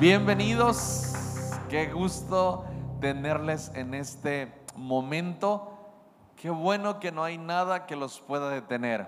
Bienvenidos, 0.00 1.14
qué 1.70 1.86
gusto 1.86 2.64
tenerles 3.00 3.70
en 3.74 3.94
este 3.94 4.52
momento. 4.74 5.78
Qué 6.34 6.50
bueno 6.50 6.98
que 6.98 7.12
no 7.12 7.22
hay 7.22 7.38
nada 7.38 7.86
que 7.86 7.94
los 7.94 8.20
pueda 8.20 8.50
detener. 8.50 9.06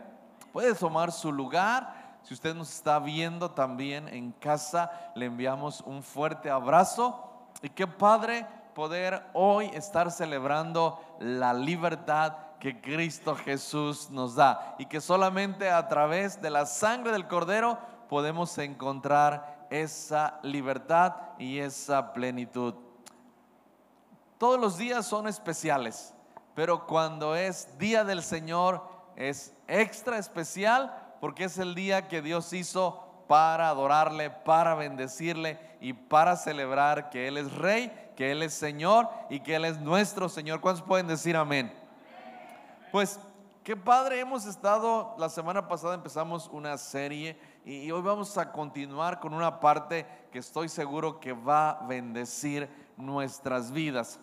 Puede 0.52 0.74
tomar 0.76 1.10
su 1.10 1.32
lugar. 1.32 2.18
Si 2.22 2.34
usted 2.34 2.54
nos 2.54 2.72
está 2.72 3.00
viendo 3.00 3.50
también 3.50 4.08
en 4.08 4.30
casa, 4.30 4.92
le 5.16 5.26
enviamos 5.26 5.80
un 5.80 6.04
fuerte 6.04 6.50
abrazo. 6.50 7.48
Y 7.62 7.68
qué 7.70 7.88
padre 7.88 8.46
poder 8.72 9.24
hoy 9.34 9.66
estar 9.74 10.12
celebrando 10.12 11.00
la 11.18 11.52
libertad 11.52 12.34
que 12.60 12.80
Cristo 12.80 13.34
Jesús 13.34 14.08
nos 14.10 14.36
da 14.36 14.76
y 14.78 14.86
que 14.86 15.00
solamente 15.00 15.68
a 15.68 15.88
través 15.88 16.40
de 16.40 16.50
la 16.50 16.64
sangre 16.64 17.10
del 17.12 17.26
Cordero 17.26 17.76
podemos 18.08 18.56
encontrar 18.58 19.55
esa 19.70 20.38
libertad 20.42 21.14
y 21.38 21.58
esa 21.58 22.12
plenitud. 22.12 22.74
Todos 24.38 24.60
los 24.60 24.76
días 24.76 25.06
son 25.06 25.28
especiales, 25.28 26.14
pero 26.54 26.86
cuando 26.86 27.34
es 27.34 27.78
día 27.78 28.04
del 28.04 28.22
Señor 28.22 28.82
es 29.16 29.54
extra 29.66 30.18
especial 30.18 30.94
porque 31.20 31.44
es 31.44 31.58
el 31.58 31.74
día 31.74 32.08
que 32.08 32.22
Dios 32.22 32.52
hizo 32.52 33.02
para 33.26 33.68
adorarle, 33.68 34.30
para 34.30 34.74
bendecirle 34.74 35.58
y 35.80 35.92
para 35.92 36.36
celebrar 36.36 37.10
que 37.10 37.28
Él 37.28 37.38
es 37.38 37.52
Rey, 37.52 38.12
que 38.16 38.32
Él 38.32 38.42
es 38.42 38.54
Señor 38.54 39.08
y 39.30 39.40
que 39.40 39.56
Él 39.56 39.64
es 39.64 39.80
nuestro 39.80 40.28
Señor. 40.28 40.60
¿Cuántos 40.60 40.84
pueden 40.86 41.06
decir 41.06 41.36
amén? 41.36 41.72
Pues 42.92 43.18
qué 43.64 43.76
padre, 43.76 44.20
hemos 44.20 44.46
estado, 44.46 45.14
la 45.18 45.28
semana 45.28 45.66
pasada 45.66 45.94
empezamos 45.94 46.48
una 46.52 46.78
serie 46.78 47.38
y 47.66 47.90
hoy 47.90 48.00
vamos 48.00 48.38
a 48.38 48.52
continuar 48.52 49.18
con 49.18 49.34
una 49.34 49.58
parte 49.58 50.06
que 50.30 50.38
estoy 50.38 50.68
seguro 50.68 51.18
que 51.18 51.32
va 51.32 51.70
a 51.70 51.86
bendecir 51.88 52.70
nuestras 52.96 53.72
vidas. 53.72 54.20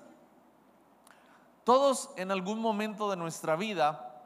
Todos 1.65 2.09
en 2.15 2.31
algún 2.31 2.61
momento 2.61 3.09
de 3.09 3.17
nuestra 3.17 3.57
vida 3.57 4.23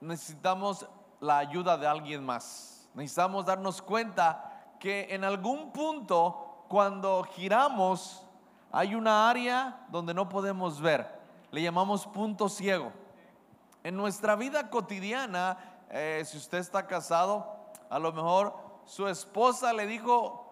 necesitamos 0.00 0.84
la 1.20 1.38
ayuda 1.38 1.78
de 1.78 1.86
alguien 1.86 2.26
más. 2.26 2.88
Necesitamos 2.92 3.46
darnos 3.46 3.80
cuenta 3.80 4.64
que 4.80 5.06
en 5.10 5.22
algún 5.22 5.70
punto 5.70 6.64
cuando 6.66 7.22
giramos 7.22 8.26
hay 8.72 8.96
una 8.96 9.30
área 9.30 9.86
donde 9.90 10.12
no 10.12 10.28
podemos 10.28 10.80
ver. 10.80 11.08
Le 11.52 11.62
llamamos 11.62 12.04
punto 12.04 12.48
ciego. 12.48 12.92
En 13.84 13.96
nuestra 13.96 14.34
vida 14.34 14.70
cotidiana, 14.70 15.56
eh, 15.88 16.24
si 16.26 16.36
usted 16.36 16.58
está 16.58 16.84
casado, 16.84 17.57
a 17.90 17.98
lo 17.98 18.12
mejor 18.12 18.54
su 18.84 19.06
esposa 19.06 19.72
le 19.72 19.86
dijo 19.86 20.48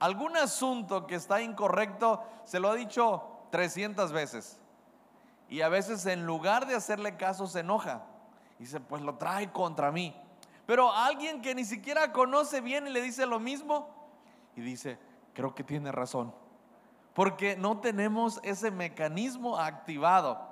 algún 0.00 0.36
asunto 0.36 1.06
que 1.06 1.14
está 1.14 1.40
incorrecto, 1.40 2.22
se 2.44 2.60
lo 2.60 2.70
ha 2.70 2.74
dicho 2.74 3.22
300 3.50 4.12
veces. 4.12 4.60
Y 5.48 5.60
a 5.60 5.68
veces 5.68 6.04
en 6.06 6.26
lugar 6.26 6.66
de 6.66 6.74
hacerle 6.74 7.16
caso 7.16 7.46
se 7.46 7.60
enoja. 7.60 8.02
Y 8.58 8.64
dice, 8.64 8.80
pues 8.80 9.02
lo 9.02 9.14
trae 9.14 9.52
contra 9.52 9.92
mí. 9.92 10.14
Pero 10.66 10.92
alguien 10.92 11.42
que 11.42 11.54
ni 11.54 11.64
siquiera 11.64 12.12
conoce 12.12 12.60
bien 12.60 12.86
y 12.86 12.90
le 12.90 13.02
dice 13.02 13.26
lo 13.26 13.38
mismo 13.38 13.88
y 14.56 14.62
dice, 14.62 14.98
creo 15.34 15.54
que 15.54 15.62
tiene 15.62 15.92
razón. 15.92 16.34
Porque 17.12 17.56
no 17.56 17.78
tenemos 17.78 18.40
ese 18.42 18.70
mecanismo 18.70 19.58
activado. 19.58 20.48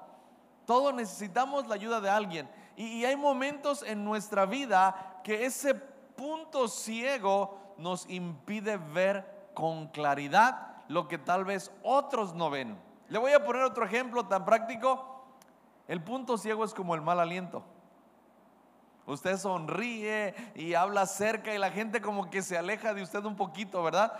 Todos 0.67 0.95
necesitamos 0.95 1.67
la 1.67 1.75
ayuda 1.75 2.01
de 2.01 2.11
alguien. 2.11 2.49
Y, 2.77 2.85
y 2.85 3.05
hay 3.05 3.17
momentos 3.17 3.83
en 3.83 4.05
nuestra 4.05 4.47
vida 4.47 5.21
que 5.25 5.45
ese 5.45 5.75
punto 6.15 6.69
ciego 6.69 7.75
nos 7.79 8.09
impide 8.09 8.77
ver 8.77 9.49
con 9.55 9.89
claridad 9.89 10.77
lo 10.89 11.09
que 11.09 11.19
tal 11.19 11.45
vez 11.45 11.73
otros 11.83 12.35
no 12.35 12.51
ven. 12.51 12.79
Le 13.09 13.19
voy 13.19 13.33
a 13.33 13.45
poner 13.45 13.63
otro 13.63 13.85
ejemplo 13.85 14.27
tan 14.27 14.45
práctico. 14.45 15.25
El 15.89 16.03
punto 16.03 16.39
ciego 16.39 16.65
es 16.65 16.75
como 16.75 16.95
el 16.95 17.03
mal 17.03 17.21
aliento. 17.21 17.63
Usted 19.07 19.37
sonríe 19.37 20.35
y 20.55 20.75
habla 20.75 21.07
cerca 21.07 21.55
y 21.55 21.59
la 21.59 21.71
gente 21.71 22.01
como 22.01 22.31
que 22.31 22.41
se 22.41 22.57
aleja 22.57 22.95
de 22.95 23.03
usted 23.03 23.25
un 23.25 23.37
poquito, 23.37 23.83
¿verdad? 23.83 24.13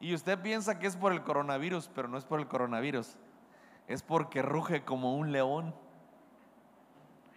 Y 0.00 0.14
usted 0.14 0.40
piensa 0.40 0.78
que 0.78 0.86
es 0.86 0.96
por 0.96 1.12
el 1.12 1.22
coronavirus, 1.22 1.90
pero 1.94 2.08
no 2.08 2.16
es 2.16 2.24
por 2.24 2.40
el 2.40 2.48
coronavirus. 2.48 3.18
Es 3.86 4.02
porque 4.02 4.40
ruge 4.40 4.84
como 4.84 5.16
un 5.16 5.32
león. 5.32 5.74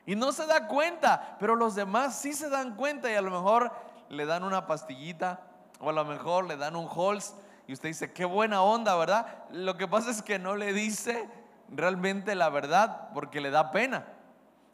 Y 0.05 0.15
no 0.15 0.31
se 0.31 0.45
da 0.45 0.67
cuenta, 0.67 1.37
pero 1.39 1.55
los 1.55 1.75
demás 1.75 2.15
sí 2.19 2.33
se 2.33 2.49
dan 2.49 2.75
cuenta 2.75 3.09
y 3.11 3.15
a 3.15 3.21
lo 3.21 3.31
mejor 3.31 3.71
le 4.09 4.25
dan 4.25 4.43
una 4.43 4.67
pastillita 4.67 5.41
o 5.79 5.89
a 5.89 5.93
lo 5.93 6.03
mejor 6.05 6.45
le 6.45 6.57
dan 6.57 6.75
un 6.75 6.87
Halls 6.87 7.35
y 7.67 7.73
usted 7.73 7.89
dice, 7.89 8.11
qué 8.11 8.25
buena 8.25 8.61
onda, 8.61 8.95
¿verdad? 8.95 9.45
Lo 9.51 9.77
que 9.77 9.87
pasa 9.87 10.11
es 10.11 10.21
que 10.21 10.39
no 10.39 10.55
le 10.55 10.73
dice 10.73 11.29
realmente 11.69 12.35
la 12.35 12.49
verdad 12.49 13.09
porque 13.13 13.39
le 13.39 13.49
da 13.49 13.71
pena. 13.71 14.05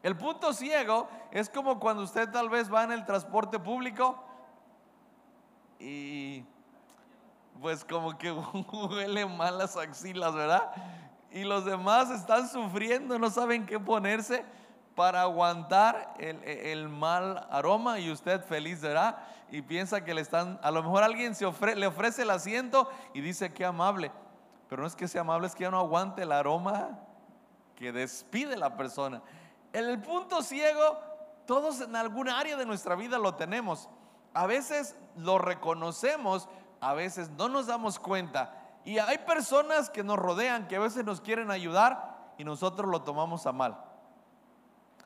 El 0.02 0.16
punto 0.16 0.52
ciego 0.52 1.08
es 1.30 1.48
como 1.48 1.78
cuando 1.78 2.02
usted 2.02 2.28
tal 2.30 2.48
vez 2.48 2.72
va 2.72 2.84
en 2.84 2.92
el 2.92 3.04
transporte 3.04 3.58
público 3.58 4.22
y 5.78 6.44
pues 7.60 7.84
como 7.84 8.18
que 8.18 8.32
huele 8.72 9.26
mal 9.26 9.58
las 9.58 9.76
axilas, 9.76 10.34
¿verdad? 10.34 10.70
Y 11.30 11.44
los 11.44 11.64
demás 11.64 12.10
están 12.10 12.48
sufriendo, 12.48 13.18
no 13.18 13.30
saben 13.30 13.66
qué 13.66 13.78
ponerse 13.78 14.44
para 14.94 15.22
aguantar 15.22 16.14
el, 16.18 16.88
mal 16.88 17.46
aroma 17.50 18.00
y 18.00 18.10
usted 18.10 18.44
feliz 18.44 18.80
será 18.80 19.26
y 19.50 19.62
piensa 19.62 20.04
que 20.04 20.14
le 20.14 20.20
están, 20.20 20.58
a 20.62 20.70
lo 20.70 20.82
mejor 20.82 21.02
alguien 21.02 21.34
le 21.76 21.86
ofrece 21.86 22.22
el 22.22 22.30
asiento 22.30 22.90
y 23.14 23.20
dice 23.20 23.52
que 23.52 23.64
amable, 23.64 24.12
pero 24.68 24.82
no 24.82 24.88
es 24.88 24.94
que 24.94 25.08
sea 25.08 25.22
amable, 25.22 25.46
es 25.46 25.54
que 25.54 25.64
ya 25.64 25.70
no 25.70 25.78
aguante 25.78 26.22
el 26.22 26.32
aroma 26.32 26.98
que 27.76 27.92
despide 27.92 28.56
la 28.56 28.76
persona. 28.76 29.22
En 29.72 29.86
el 29.86 30.00
punto 30.00 30.42
ciego, 30.42 30.98
todos 31.46 31.80
en 31.80 31.96
alguna 31.96 32.38
área 32.38 32.56
de 32.56 32.66
nuestra 32.66 32.94
vida 32.94 33.18
lo 33.18 33.34
tenemos. 33.34 33.88
A 34.34 34.46
veces 34.46 34.96
lo 35.16 35.38
reconocemos, 35.38 36.48
a 36.80 36.94
veces 36.94 37.30
no 37.30 37.48
nos 37.48 37.66
damos 37.66 37.98
cuenta. 37.98 38.54
Y 38.84 38.98
hay 38.98 39.18
personas 39.18 39.90
que 39.90 40.04
nos 40.04 40.18
rodean, 40.18 40.68
que 40.68 40.76
a 40.76 40.80
veces 40.80 41.04
nos 41.04 41.20
quieren 41.20 41.50
ayudar 41.50 42.32
y 42.38 42.44
nosotros 42.44 42.88
lo 42.88 43.02
tomamos 43.02 43.46
a 43.46 43.52
mal 43.52 43.89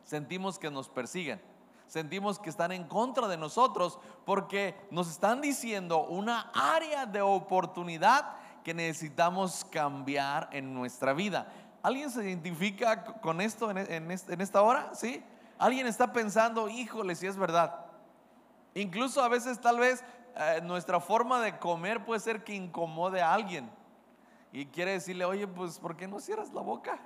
sentimos 0.04 0.58
que 0.58 0.70
nos 0.70 0.88
persiguen. 0.88 1.40
Sentimos 1.86 2.38
que 2.38 2.50
están 2.50 2.72
en 2.72 2.84
contra 2.84 3.28
de 3.28 3.36
nosotros 3.36 3.98
porque 4.24 4.74
nos 4.90 5.10
están 5.10 5.40
diciendo 5.40 6.04
una 6.06 6.50
área 6.54 7.06
de 7.06 7.20
oportunidad 7.20 8.36
que 8.64 8.74
necesitamos 8.74 9.64
cambiar 9.66 10.48
en 10.52 10.72
nuestra 10.72 11.12
vida. 11.12 11.46
¿Alguien 11.82 12.10
se 12.10 12.24
identifica 12.24 13.04
con 13.04 13.40
esto 13.40 13.70
en, 13.70 14.10
esta 14.10 14.62
hora? 14.62 14.94
¿Sí? 14.94 15.22
¿Alguien 15.58 15.86
está 15.86 16.12
pensando, 16.12 16.68
híjole, 16.68 17.14
si 17.14 17.26
es 17.26 17.36
verdad? 17.36 17.84
Incluso 18.74 19.22
a 19.22 19.28
veces 19.28 19.60
tal 19.60 19.78
vez 19.78 20.02
eh, 20.34 20.60
nuestra 20.62 20.98
forma 20.98 21.40
de 21.40 21.58
comer 21.58 22.04
puede 22.04 22.20
ser 22.20 22.42
que 22.42 22.54
incomode 22.54 23.20
a 23.20 23.34
alguien. 23.34 23.70
Y 24.50 24.66
quiere 24.66 24.92
decirle, 24.92 25.26
oye, 25.26 25.46
pues 25.46 25.78
¿por 25.78 25.96
qué 25.96 26.08
no 26.08 26.18
cierras 26.20 26.52
la 26.52 26.62
boca? 26.62 26.98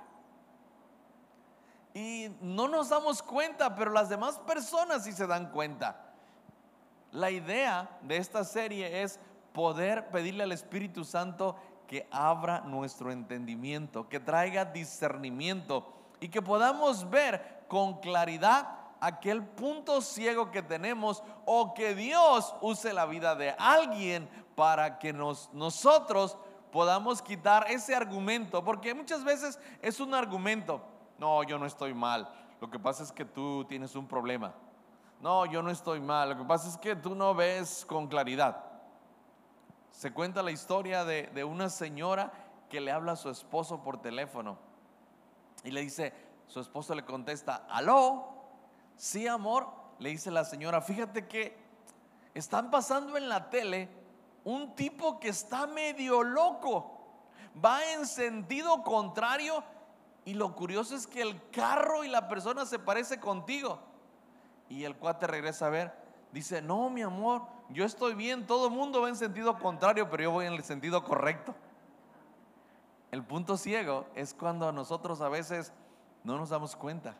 Y 1.93 2.29
no 2.41 2.67
nos 2.67 2.89
damos 2.89 3.23
cuenta, 3.23 3.75
pero 3.75 3.91
las 3.91 4.09
demás 4.09 4.37
personas 4.39 5.03
sí 5.03 5.11
se 5.11 5.27
dan 5.27 5.51
cuenta. 5.51 6.09
La 7.11 7.31
idea 7.31 7.89
de 8.01 8.17
esta 8.17 8.43
serie 8.43 9.01
es 9.01 9.19
poder 9.53 10.09
pedirle 10.09 10.43
al 10.43 10.51
Espíritu 10.51 11.03
Santo 11.03 11.55
que 11.87 12.07
abra 12.11 12.61
nuestro 12.61 13.11
entendimiento, 13.11 14.07
que 14.07 14.19
traiga 14.19 14.65
discernimiento 14.65 15.91
y 16.19 16.29
que 16.29 16.41
podamos 16.41 17.09
ver 17.09 17.63
con 17.67 17.99
claridad 17.99 18.67
aquel 18.99 19.43
punto 19.43 20.01
ciego 20.01 20.51
que 20.51 20.61
tenemos 20.61 21.23
o 21.45 21.73
que 21.73 21.95
Dios 21.95 22.53
use 22.61 22.93
la 22.93 23.05
vida 23.05 23.33
de 23.35 23.55
alguien 23.57 24.29
para 24.55 24.99
que 24.99 25.13
nos, 25.13 25.51
nosotros 25.53 26.37
podamos 26.71 27.21
quitar 27.23 27.65
ese 27.71 27.95
argumento, 27.95 28.63
porque 28.63 28.93
muchas 28.93 29.23
veces 29.23 29.59
es 29.81 29.99
un 29.99 30.13
argumento 30.13 30.83
no, 31.19 31.43
yo 31.43 31.59
no 31.59 31.65
estoy 31.65 31.93
mal. 31.93 32.29
Lo 32.61 32.69
que 32.69 32.79
pasa 32.79 33.03
es 33.03 33.11
que 33.11 33.25
tú 33.25 33.65
tienes 33.65 33.95
un 33.95 34.07
problema. 34.07 34.53
No, 35.21 35.45
yo 35.45 35.61
no 35.61 35.69
estoy 35.69 35.99
mal. 35.99 36.29
Lo 36.29 36.37
que 36.37 36.43
pasa 36.45 36.69
es 36.69 36.77
que 36.77 36.95
tú 36.95 37.13
no 37.13 37.35
ves 37.35 37.85
con 37.85 38.07
claridad. 38.07 38.65
Se 39.91 40.13
cuenta 40.13 40.41
la 40.41 40.51
historia 40.51 41.03
de, 41.03 41.43
una 41.43 41.69
señora 41.69 42.31
que 42.69 42.79
le 42.79 42.91
habla 42.91 43.13
a 43.13 43.15
su 43.17 43.29
esposo 43.29 43.83
por 43.83 44.01
teléfono. 44.01 44.57
Y 45.63 45.71
le 45.71 45.81
dice, 45.81 46.13
su 46.47 46.61
esposo 46.61 46.95
le 46.95 47.03
contesta, 47.03 47.65
aló, 47.69 48.33
sí 48.95 49.27
amor, 49.27 49.67
le 49.99 50.09
dice 50.09 50.31
la 50.31 50.45
señora, 50.45 50.79
fíjate 50.79 51.27
que 51.27 51.57
están 52.33 52.71
pasando 52.71 53.17
en 53.17 53.27
la 53.27 53.49
tele 53.49 53.89
un 54.45 54.73
tipo 54.73 55.19
que 55.19 55.29
está 55.29 55.67
medio 55.67 56.23
loco, 56.23 56.97
va 57.63 57.83
en 57.91 58.05
sentido 58.05 58.83
contrario 58.83 59.61
y 60.29 60.35
lo 60.35 60.53
curioso 60.53 60.95
es 60.95 61.07
que 61.07 61.23
el 61.23 61.41
carro 61.49 62.03
y 62.03 62.07
la 62.07 62.27
persona 62.27 62.63
se 62.63 62.77
parece 62.77 63.19
contigo. 63.19 63.79
Y 64.69 64.83
el 64.83 64.95
cuate 64.95 65.25
regresa 65.25 65.65
a 65.65 65.69
ver, 65.71 65.91
dice, 66.31 66.61
no, 66.61 66.91
mi 66.91 67.01
amor, 67.01 67.47
yo 67.69 67.83
estoy 67.83 68.13
bien, 68.13 68.45
todo 68.45 68.67
el 68.67 68.73
mundo 68.73 69.01
va 69.01 69.09
en 69.09 69.15
sentido 69.15 69.57
contrario, 69.57 70.07
pero 70.07 70.21
yo 70.21 70.31
voy 70.31 70.45
en 70.45 70.53
el 70.53 70.63
sentido 70.63 71.03
correcto. 71.03 71.55
El 73.09 73.23
punto 73.23 73.57
ciego 73.57 74.05
es 74.13 74.35
cuando 74.35 74.71
nosotros 74.71 75.19
a 75.21 75.29
veces 75.29 75.73
no 76.23 76.37
nos 76.37 76.49
damos 76.49 76.75
cuenta. 76.75 77.15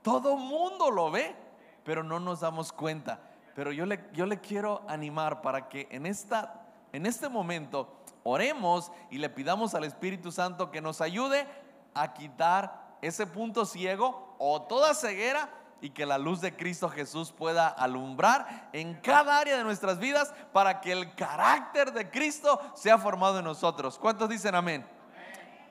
Todo 0.00 0.38
mundo 0.38 0.90
lo 0.90 1.10
ve, 1.10 1.36
pero 1.84 2.02
no 2.02 2.20
nos 2.20 2.40
damos 2.40 2.72
cuenta. 2.72 3.20
Pero 3.54 3.70
yo 3.70 3.84
le, 3.84 4.02
yo 4.14 4.24
le 4.24 4.40
quiero 4.40 4.80
animar 4.88 5.42
para 5.42 5.68
que 5.68 5.88
en, 5.90 6.06
esta, 6.06 6.66
en 6.94 7.04
este 7.04 7.28
momento 7.28 8.00
oremos 8.22 8.92
y 9.10 9.18
le 9.18 9.28
pidamos 9.28 9.74
al 9.74 9.84
Espíritu 9.84 10.32
Santo 10.32 10.70
que 10.70 10.80
nos 10.80 11.02
ayude 11.02 11.46
a 11.96 12.12
quitar 12.14 12.98
ese 13.02 13.26
punto 13.26 13.64
ciego 13.64 14.36
o 14.38 14.62
toda 14.62 14.94
ceguera 14.94 15.48
y 15.80 15.90
que 15.90 16.06
la 16.06 16.18
luz 16.18 16.40
de 16.40 16.56
Cristo 16.56 16.88
Jesús 16.88 17.32
pueda 17.32 17.68
alumbrar 17.68 18.70
en 18.72 18.94
cada 19.00 19.38
área 19.38 19.56
de 19.56 19.64
nuestras 19.64 19.98
vidas 19.98 20.32
para 20.52 20.80
que 20.80 20.92
el 20.92 21.14
carácter 21.14 21.92
de 21.92 22.10
Cristo 22.10 22.60
sea 22.74 22.98
formado 22.98 23.38
en 23.38 23.44
nosotros. 23.44 23.98
¿Cuántos 23.98 24.28
dicen 24.28 24.54
amén? 24.54 24.86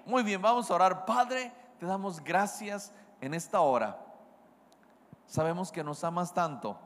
Muy 0.06 0.24
bien, 0.24 0.42
vamos 0.42 0.70
a 0.70 0.76
orar. 0.76 1.06
Padre, 1.06 1.52
te 1.80 1.86
damos 1.86 2.24
gracias 2.24 2.92
en 3.22 3.34
esta 3.34 3.60
hora. 3.62 4.00
Sabemos 5.26 5.72
que 5.72 5.84
nos 5.84 6.04
amas 6.04 6.34
tanto 6.34 6.80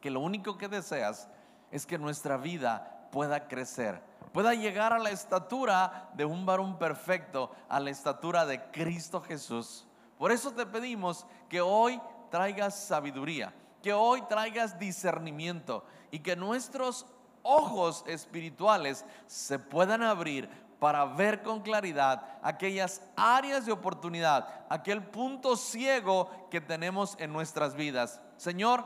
que 0.00 0.10
lo 0.10 0.20
único 0.20 0.58
que 0.58 0.68
deseas 0.68 1.28
es 1.70 1.86
que 1.86 1.98
nuestra 1.98 2.36
vida 2.36 3.08
pueda 3.12 3.46
crecer, 3.46 4.02
pueda 4.36 4.52
llegar 4.52 4.92
a 4.92 4.98
la 4.98 5.08
estatura 5.08 6.10
de 6.12 6.26
un 6.26 6.44
varón 6.44 6.76
perfecto, 6.76 7.50
a 7.70 7.80
la 7.80 7.88
estatura 7.88 8.44
de 8.44 8.62
Cristo 8.70 9.22
Jesús. 9.22 9.86
Por 10.18 10.30
eso 10.30 10.52
te 10.52 10.66
pedimos 10.66 11.24
que 11.48 11.62
hoy 11.62 11.98
traigas 12.30 12.78
sabiduría, 12.78 13.54
que 13.82 13.94
hoy 13.94 14.20
traigas 14.28 14.78
discernimiento 14.78 15.86
y 16.10 16.18
que 16.18 16.36
nuestros 16.36 17.06
ojos 17.42 18.04
espirituales 18.06 19.06
se 19.26 19.58
puedan 19.58 20.02
abrir 20.02 20.50
para 20.78 21.06
ver 21.06 21.42
con 21.42 21.62
claridad 21.62 22.22
aquellas 22.42 23.00
áreas 23.16 23.64
de 23.64 23.72
oportunidad, 23.72 24.66
aquel 24.68 25.02
punto 25.02 25.56
ciego 25.56 26.28
que 26.50 26.60
tenemos 26.60 27.16
en 27.18 27.32
nuestras 27.32 27.74
vidas. 27.74 28.20
Señor, 28.36 28.84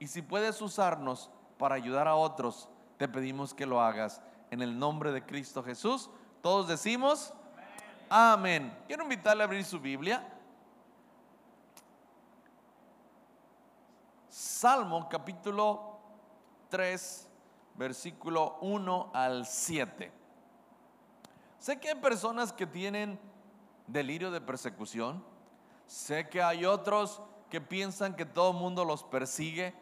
y 0.00 0.08
si 0.08 0.20
puedes 0.20 0.60
usarnos 0.60 1.30
para 1.58 1.76
ayudar 1.76 2.08
a 2.08 2.16
otros, 2.16 2.68
te 2.96 3.06
pedimos 3.06 3.54
que 3.54 3.66
lo 3.66 3.80
hagas. 3.80 4.20
En 4.50 4.62
el 4.62 4.78
nombre 4.78 5.12
de 5.12 5.24
Cristo 5.24 5.62
Jesús, 5.62 6.10
todos 6.42 6.66
decimos, 6.66 7.32
amén. 8.08 8.76
Quiero 8.86 9.04
invitarle 9.04 9.42
a 9.42 9.46
abrir 9.46 9.64
su 9.64 9.78
Biblia. 9.78 10.26
Salmo 14.28 15.08
capítulo 15.08 15.98
3, 16.68 17.28
versículo 17.76 18.58
1 18.60 19.10
al 19.14 19.46
7. 19.46 20.12
Sé 21.58 21.78
que 21.78 21.90
hay 21.90 21.94
personas 21.94 22.52
que 22.52 22.66
tienen 22.66 23.20
delirio 23.86 24.30
de 24.30 24.40
persecución. 24.40 25.24
Sé 25.86 26.28
que 26.28 26.42
hay 26.42 26.64
otros 26.64 27.22
que 27.50 27.60
piensan 27.60 28.16
que 28.16 28.24
todo 28.24 28.52
el 28.52 28.56
mundo 28.56 28.84
los 28.84 29.04
persigue. 29.04 29.74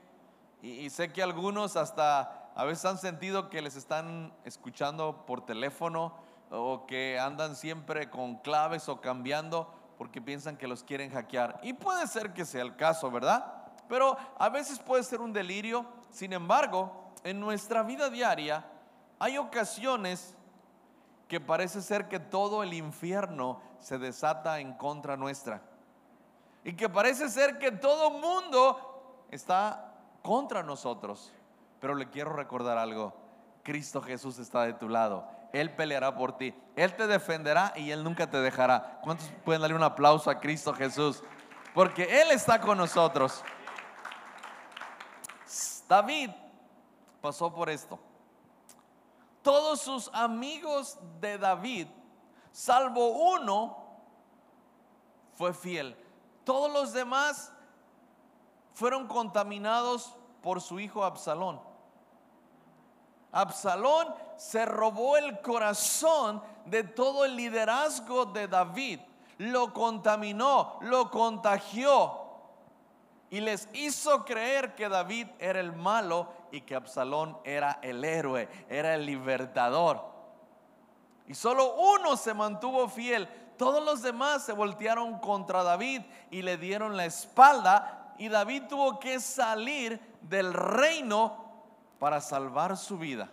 Y, 0.60 0.90
sé 0.90 1.12
que 1.12 1.22
algunos 1.22 1.76
hasta 1.76 2.47
a 2.58 2.64
veces 2.64 2.84
han 2.86 2.98
sentido 2.98 3.50
que 3.50 3.62
les 3.62 3.76
están 3.76 4.32
escuchando 4.44 5.24
por 5.26 5.46
teléfono 5.46 6.12
o 6.50 6.86
que 6.86 7.16
andan 7.16 7.54
siempre 7.54 8.10
con 8.10 8.34
claves 8.38 8.88
o 8.88 9.00
cambiando 9.00 9.72
porque 9.96 10.20
piensan 10.20 10.56
que 10.56 10.66
los 10.66 10.82
quieren 10.82 11.12
hackear. 11.12 11.60
Y 11.62 11.74
puede 11.74 12.08
ser 12.08 12.32
que 12.34 12.44
sea 12.44 12.62
el 12.62 12.74
caso, 12.74 13.12
¿verdad? 13.12 13.46
Pero 13.88 14.16
a 14.36 14.48
veces 14.48 14.80
puede 14.80 15.04
ser 15.04 15.20
un 15.20 15.32
delirio. 15.32 15.86
Sin 16.10 16.32
embargo, 16.32 17.12
en 17.22 17.38
nuestra 17.38 17.84
vida 17.84 18.10
diaria 18.10 18.64
hay 19.20 19.38
ocasiones 19.38 20.36
que 21.28 21.38
parece 21.38 21.80
ser 21.80 22.08
que 22.08 22.18
todo 22.18 22.64
el 22.64 22.74
infierno 22.74 23.60
se 23.78 23.98
desata 23.98 24.58
en 24.58 24.72
contra 24.72 25.16
nuestra. 25.16 25.62
Y 26.64 26.72
que 26.72 26.88
parece 26.88 27.28
ser 27.28 27.60
que 27.60 27.70
todo 27.70 28.10
mundo 28.10 29.24
está 29.30 29.94
contra 30.22 30.64
nosotros. 30.64 31.32
Pero 31.80 31.94
le 31.94 32.08
quiero 32.10 32.32
recordar 32.32 32.78
algo. 32.78 33.14
Cristo 33.62 34.02
Jesús 34.02 34.38
está 34.38 34.62
de 34.62 34.72
tu 34.72 34.88
lado. 34.88 35.28
Él 35.52 35.74
peleará 35.74 36.14
por 36.14 36.36
ti. 36.36 36.54
Él 36.76 36.94
te 36.94 37.06
defenderá 37.06 37.72
y 37.76 37.90
Él 37.90 38.04
nunca 38.04 38.28
te 38.28 38.38
dejará. 38.38 39.00
¿Cuántos 39.02 39.30
pueden 39.44 39.62
darle 39.62 39.76
un 39.76 39.82
aplauso 39.82 40.30
a 40.30 40.40
Cristo 40.40 40.74
Jesús? 40.74 41.22
Porque 41.74 42.22
Él 42.22 42.30
está 42.30 42.60
con 42.60 42.78
nosotros. 42.78 43.42
David 45.88 46.30
pasó 47.20 47.52
por 47.52 47.70
esto 47.70 47.98
todos 49.48 49.80
sus 49.80 50.10
amigos 50.12 50.98
de 51.22 51.38
David, 51.38 51.88
salvo 52.52 53.32
uno, 53.32 53.78
fue 55.36 55.54
fiel. 55.54 55.96
Todos 56.44 56.70
los 56.70 56.92
demás 56.92 57.50
fueron 58.74 59.06
contaminados 59.06 60.14
por 60.42 60.60
su 60.60 60.78
hijo 60.80 61.02
Absalón. 61.02 61.62
Absalón 63.32 64.14
se 64.36 64.64
robó 64.64 65.16
el 65.16 65.40
corazón 65.40 66.42
de 66.64 66.84
todo 66.84 67.24
el 67.24 67.36
liderazgo 67.36 68.26
de 68.26 68.48
David, 68.48 69.00
lo 69.38 69.72
contaminó, 69.72 70.78
lo 70.82 71.10
contagió 71.10 72.28
y 73.30 73.40
les 73.40 73.68
hizo 73.74 74.24
creer 74.24 74.74
que 74.74 74.88
David 74.88 75.28
era 75.38 75.60
el 75.60 75.72
malo 75.72 76.32
y 76.50 76.62
que 76.62 76.74
Absalón 76.74 77.36
era 77.44 77.78
el 77.82 78.02
héroe, 78.04 78.48
era 78.68 78.94
el 78.94 79.04
libertador. 79.04 80.02
Y 81.26 81.34
solo 81.34 81.74
uno 81.74 82.16
se 82.16 82.32
mantuvo 82.32 82.88
fiel. 82.88 83.28
Todos 83.58 83.84
los 83.84 84.00
demás 84.00 84.44
se 84.44 84.52
voltearon 84.52 85.18
contra 85.18 85.62
David 85.62 86.02
y 86.30 86.40
le 86.40 86.56
dieron 86.56 86.96
la 86.96 87.04
espalda. 87.04 88.14
Y 88.16 88.28
David 88.28 88.62
tuvo 88.68 88.98
que 88.98 89.20
salir 89.20 90.00
del 90.22 90.54
reino 90.54 91.47
para 91.98 92.20
salvar 92.20 92.76
su 92.76 92.98
vida. 92.98 93.30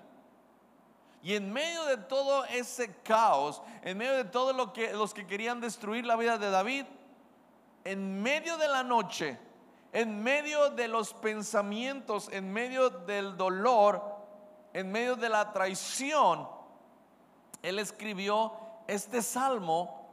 Y 1.21 1.33
en 1.33 1.51
medio 1.51 1.85
de 1.85 1.97
todo 1.97 2.45
ese 2.45 2.95
caos, 3.01 3.61
en 3.81 3.97
medio 3.97 4.13
de 4.13 4.25
todo 4.25 4.53
lo 4.53 4.73
que 4.73 4.93
los 4.93 5.13
que 5.13 5.25
querían 5.25 5.59
destruir 5.59 6.05
la 6.05 6.15
vida 6.15 6.37
de 6.37 6.51
David, 6.51 6.85
en 7.83 8.21
medio 8.21 8.57
de 8.57 8.67
la 8.67 8.83
noche, 8.83 9.39
en 9.91 10.21
medio 10.21 10.69
de 10.69 10.87
los 10.87 11.13
pensamientos, 11.13 12.29
en 12.31 12.51
medio 12.51 12.89
del 12.89 13.37
dolor, 13.37 14.03
en 14.73 14.91
medio 14.91 15.15
de 15.15 15.29
la 15.29 15.51
traición, 15.51 16.47
él 17.63 17.79
escribió 17.79 18.53
este 18.87 19.21
salmo 19.21 20.09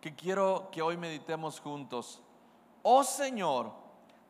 que 0.00 0.14
quiero 0.14 0.68
que 0.70 0.82
hoy 0.82 0.96
meditemos 0.96 1.60
juntos. 1.60 2.20
Oh 2.82 3.04
Señor, 3.04 3.72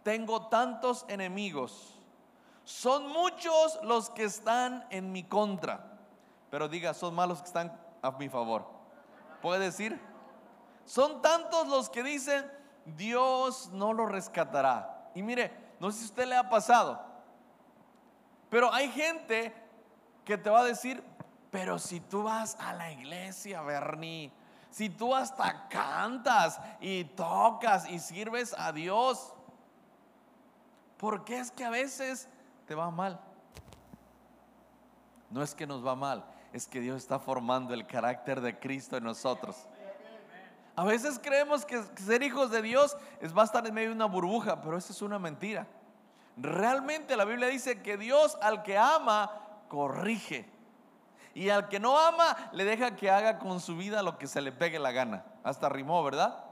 tengo 0.02 0.48
tantos 0.48 1.04
enemigos. 1.08 1.98
Son 2.64 3.08
muchos 3.08 3.78
los 3.82 4.10
que 4.10 4.24
están 4.24 4.86
en 4.90 5.12
mi 5.12 5.24
contra. 5.24 5.98
Pero 6.50 6.68
diga, 6.68 6.94
son 6.94 7.14
malos 7.14 7.40
que 7.40 7.46
están 7.46 7.80
a 8.02 8.10
mi 8.12 8.28
favor. 8.28 8.66
¿Puede 9.40 9.64
decir? 9.64 10.00
Son 10.84 11.22
tantos 11.22 11.68
los 11.68 11.88
que 11.88 12.02
dicen, 12.02 12.50
Dios 12.84 13.70
no 13.72 13.92
lo 13.92 14.06
rescatará. 14.06 15.10
Y 15.14 15.22
mire, 15.22 15.52
no 15.80 15.90
sé 15.90 15.98
si 15.98 16.04
usted 16.06 16.26
le 16.26 16.36
ha 16.36 16.48
pasado, 16.48 17.00
pero 18.50 18.72
hay 18.72 18.90
gente 18.90 19.54
que 20.24 20.36
te 20.36 20.50
va 20.50 20.60
a 20.60 20.64
decir, 20.64 21.02
pero 21.50 21.78
si 21.78 22.00
tú 22.00 22.22
vas 22.24 22.56
a 22.60 22.72
la 22.74 22.92
iglesia, 22.92 23.62
Bernie, 23.62 24.32
si 24.70 24.88
tú 24.88 25.14
hasta 25.14 25.68
cantas 25.68 26.60
y 26.80 27.04
tocas 27.04 27.88
y 27.88 27.98
sirves 27.98 28.54
a 28.56 28.72
Dios, 28.72 29.34
¿por 30.98 31.24
qué 31.24 31.40
es 31.40 31.50
que 31.50 31.64
a 31.64 31.70
veces 31.70 32.28
te 32.66 32.74
va 32.74 32.90
mal? 32.90 33.20
No 35.30 35.42
es 35.42 35.54
que 35.54 35.66
nos 35.66 35.84
va 35.84 35.94
mal, 35.94 36.24
es 36.52 36.66
que 36.66 36.80
Dios 36.80 36.98
está 36.98 37.18
formando 37.18 37.72
el 37.72 37.86
carácter 37.86 38.40
de 38.40 38.58
Cristo 38.58 38.96
en 38.96 39.04
nosotros. 39.04 39.66
A 40.74 40.84
veces 40.84 41.18
creemos 41.22 41.66
que 41.66 41.82
ser 41.96 42.22
hijos 42.22 42.50
de 42.50 42.62
Dios 42.62 42.96
es 43.20 43.36
va 43.36 43.42
a 43.42 43.44
estar 43.44 43.66
en 43.66 43.74
medio 43.74 43.90
de 43.90 43.94
una 43.94 44.06
burbuja, 44.06 44.60
pero 44.60 44.76
eso 44.76 44.92
es 44.92 45.02
una 45.02 45.18
mentira. 45.18 45.66
Realmente 46.36 47.16
la 47.16 47.24
Biblia 47.24 47.48
dice 47.48 47.82
que 47.82 47.98
Dios 47.98 48.38
al 48.40 48.62
que 48.62 48.78
ama 48.78 49.30
corrige. 49.68 50.48
Y 51.34 51.48
al 51.48 51.68
que 51.68 51.80
no 51.80 51.98
ama 51.98 52.36
le 52.52 52.64
deja 52.64 52.96
que 52.96 53.10
haga 53.10 53.38
con 53.38 53.60
su 53.60 53.76
vida 53.76 54.02
lo 54.02 54.18
que 54.18 54.26
se 54.26 54.40
le 54.40 54.52
pegue 54.52 54.78
la 54.78 54.92
gana. 54.92 55.24
Hasta 55.42 55.68
rimó, 55.68 56.02
¿verdad? 56.02 56.44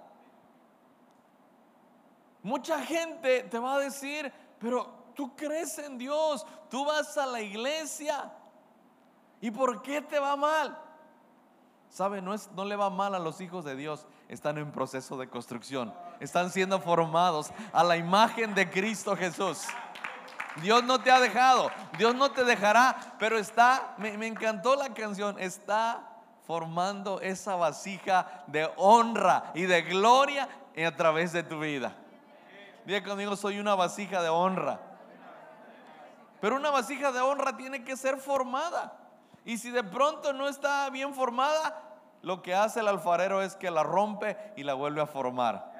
Mucha 2.43 2.81
gente 2.81 3.43
te 3.45 3.59
va 3.59 3.75
a 3.75 3.79
decir, 3.79 4.33
pero 4.59 5.00
tú 5.21 5.37
crees 5.37 5.79
en 5.79 5.99
Dios, 5.99 6.47
tú 6.71 6.83
vas 6.83 7.19
a 7.19 7.27
la 7.27 7.43
iglesia. 7.43 8.33
¿Y 9.39 9.51
por 9.51 9.83
qué 9.83 10.01
te 10.01 10.19
va 10.19 10.35
mal? 10.35 10.79
¿Sabe? 11.91 12.23
No, 12.23 12.33
es, 12.33 12.51
no 12.53 12.65
le 12.65 12.75
va 12.75 12.89
mal 12.89 13.15
a 13.15 13.19
los 13.19 13.39
hijos 13.43 13.67
de 13.67 13.77
Dios. 13.77 14.07
Están 14.29 14.57
en 14.57 14.73
proceso 14.73 15.19
de 15.19 15.29
construcción. 15.29 15.93
Están 16.21 16.51
siendo 16.51 16.81
formados 16.81 17.51
a 17.75 17.85
la 17.85 17.99
imagen 17.99 18.55
de 18.55 18.71
Cristo 18.71 19.15
Jesús. 19.15 19.67
Dios 20.63 20.85
no 20.85 21.03
te 21.03 21.11
ha 21.11 21.21
dejado, 21.21 21.71
Dios 21.99 22.15
no 22.15 22.31
te 22.31 22.43
dejará, 22.43 22.97
pero 23.19 23.37
está, 23.37 23.95
me, 23.99 24.17
me 24.17 24.27
encantó 24.27 24.75
la 24.75 24.95
canción, 24.95 25.39
está 25.39 26.01
formando 26.47 27.21
esa 27.21 27.57
vasija 27.57 28.43
de 28.47 28.71
honra 28.77 29.53
y 29.55 29.65
de 29.65 29.83
gloria 29.83 30.49
a 30.83 30.97
través 30.97 31.35
de 31.35 31.43
tu 31.43 31.61
vida. 31.61 31.95
Diga 32.87 33.05
conmigo, 33.05 33.37
soy 33.37 33.59
una 33.59 33.75
vasija 33.75 34.23
de 34.23 34.31
honra. 34.31 34.90
Pero 36.41 36.57
una 36.57 36.71
vasija 36.71 37.13
de 37.13 37.21
honra 37.21 37.57
tiene 37.57 37.85
que 37.85 37.97
ser 37.97 38.17
formada. 38.17 38.97
Y 39.45 39.59
si 39.59 39.71
de 39.71 39.83
pronto 39.83 40.33
no 40.33 40.49
está 40.49 40.89
bien 40.91 41.15
formada, 41.15 41.83
lo 42.23 42.43
que 42.43 42.55
hace 42.55 42.81
el 42.81 42.89
alfarero 42.89 43.43
es 43.43 43.57
que 43.57 43.71
la 43.71 43.83
rompe 43.83 44.37
y 44.57 44.63
la 44.63 44.75
vuelve 44.75 45.01
a 45.01 45.07
formar. 45.07 45.71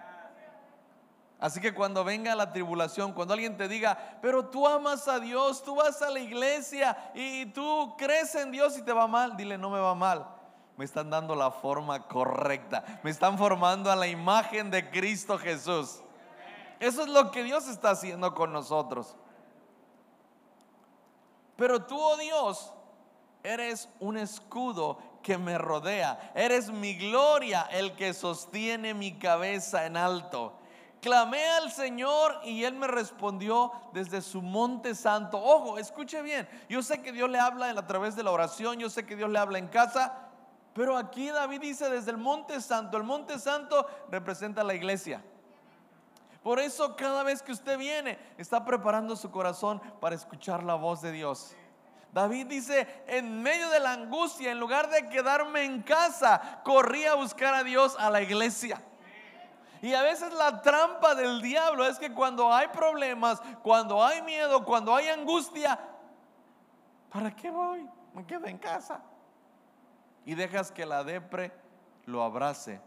Así 1.39 1.59
que 1.59 1.73
cuando 1.73 2.05
venga 2.05 2.35
la 2.35 2.53
tribulación, 2.53 3.15
cuando 3.15 3.33
alguien 3.33 3.57
te 3.57 3.67
diga, 3.67 4.19
pero 4.21 4.47
tú 4.47 4.69
amas 4.69 5.09
a 5.09 5.19
Dios, 5.19 5.65
tú 5.65 5.77
vas 5.77 6.03
a 6.03 6.11
la 6.11 6.21
iglesia 6.21 6.97
y 7.15 7.47
tú 7.47 7.95
crees 7.97 8.35
en 8.35 8.51
Dios 8.51 8.77
y 8.77 8.83
te 8.83 8.93
va 8.93 9.07
mal, 9.07 9.39
dile, 9.39 9.57
no 9.57 9.71
me 9.71 9.81
va 9.81 9.95
mal. 9.95 10.27
Me 10.77 10.85
están 10.85 11.09
dando 11.09 11.35
la 11.35 11.51
forma 11.51 12.07
correcta. 12.07 12.85
Me 13.03 13.11
están 13.11 13.39
formando 13.39 13.91
a 13.91 13.97
la 13.97 14.07
imagen 14.07 14.71
de 14.71 14.91
Cristo 14.91 15.39
Jesús. 15.39 16.03
Eso 16.79 17.03
es 17.03 17.09
lo 17.09 17.31
que 17.31 17.43
Dios 17.43 17.69
está 17.69 17.91
haciendo 17.91 18.35
con 18.35 18.53
nosotros. 18.53 19.17
Pero 21.61 21.83
tú, 21.83 22.01
oh 22.01 22.17
Dios, 22.17 22.73
eres 23.43 23.87
un 23.99 24.17
escudo 24.17 24.97
que 25.23 25.37
me 25.37 25.59
rodea. 25.59 26.33
Eres 26.35 26.71
mi 26.71 26.95
gloria, 26.95 27.69
el 27.71 27.95
que 27.97 28.15
sostiene 28.15 28.95
mi 28.95 29.19
cabeza 29.19 29.85
en 29.85 29.99
alto. 29.99 30.55
Clamé 31.03 31.47
al 31.51 31.71
Señor 31.71 32.41
y 32.45 32.65
Él 32.65 32.77
me 32.77 32.87
respondió 32.87 33.73
desde 33.93 34.23
su 34.23 34.41
monte 34.41 34.95
santo. 34.95 35.37
Ojo, 35.37 35.77
escuche 35.77 36.23
bien. 36.23 36.49
Yo 36.71 36.81
sé 36.81 37.03
que 37.03 37.13
Dios 37.13 37.29
le 37.29 37.39
habla 37.39 37.69
a 37.69 37.87
través 37.87 38.17
de 38.17 38.23
la 38.23 38.31
oración, 38.31 38.79
yo 38.79 38.89
sé 38.89 39.05
que 39.05 39.15
Dios 39.15 39.29
le 39.29 39.39
habla 39.39 39.59
en 39.59 39.69
casa, 39.69 40.15
pero 40.73 40.97
aquí 40.97 41.29
David 41.29 41.61
dice 41.61 41.91
desde 41.91 42.11
el 42.11 42.17
monte 42.17 42.59
santo. 42.63 42.97
El 42.97 43.03
monte 43.03 43.39
santo 43.39 43.87
representa 44.11 44.65
la 44.65 44.73
iglesia. 44.73 45.23
Por 46.43 46.59
eso 46.59 46.97
cada 46.97 47.23
vez 47.23 47.43
que 47.43 47.53
usted 47.53 47.77
viene, 47.77 48.19
está 48.39 48.65
preparando 48.65 49.15
su 49.15 49.31
corazón 49.31 49.81
para 50.01 50.15
escuchar 50.15 50.63
la 50.63 50.75
voz 50.75 51.03
de 51.03 51.13
Dios. 51.13 51.55
David 52.13 52.47
dice, 52.47 53.03
en 53.07 53.43
medio 53.43 53.69
de 53.69 53.79
la 53.79 53.93
angustia, 53.93 54.51
en 54.51 54.59
lugar 54.59 54.89
de 54.91 55.09
quedarme 55.09 55.65
en 55.65 55.83
casa, 55.83 56.61
corrí 56.65 57.05
a 57.05 57.15
buscar 57.15 57.55
a 57.55 57.63
Dios 57.63 57.95
a 57.99 58.11
la 58.11 58.23
iglesia. 58.23 58.83
Y 59.83 59.95
a 59.95 60.03
veces 60.03 60.33
la 60.33 60.61
trampa 60.61 61.15
del 61.15 61.41
diablo 61.41 61.87
es 61.87 61.99
que 61.99 62.13
cuando 62.13 62.53
hay 62.53 62.69
problemas, 62.69 63.41
cuando 63.63 64.05
hay 64.05 64.23
miedo, 64.23 64.65
cuando 64.65 64.95
hay 64.95 65.09
angustia, 65.09 65.79
¿para 67.11 67.35
qué 67.35 67.51
voy? 67.51 67.89
Me 68.15 68.27
quedo 68.27 68.47
en 68.47 68.59
casa. 68.59 69.03
Y 70.25 70.35
dejas 70.35 70.73
que 70.73 70.85
la 70.85 71.05
depre 71.05 71.53
lo 72.07 72.23
abrace 72.23 72.81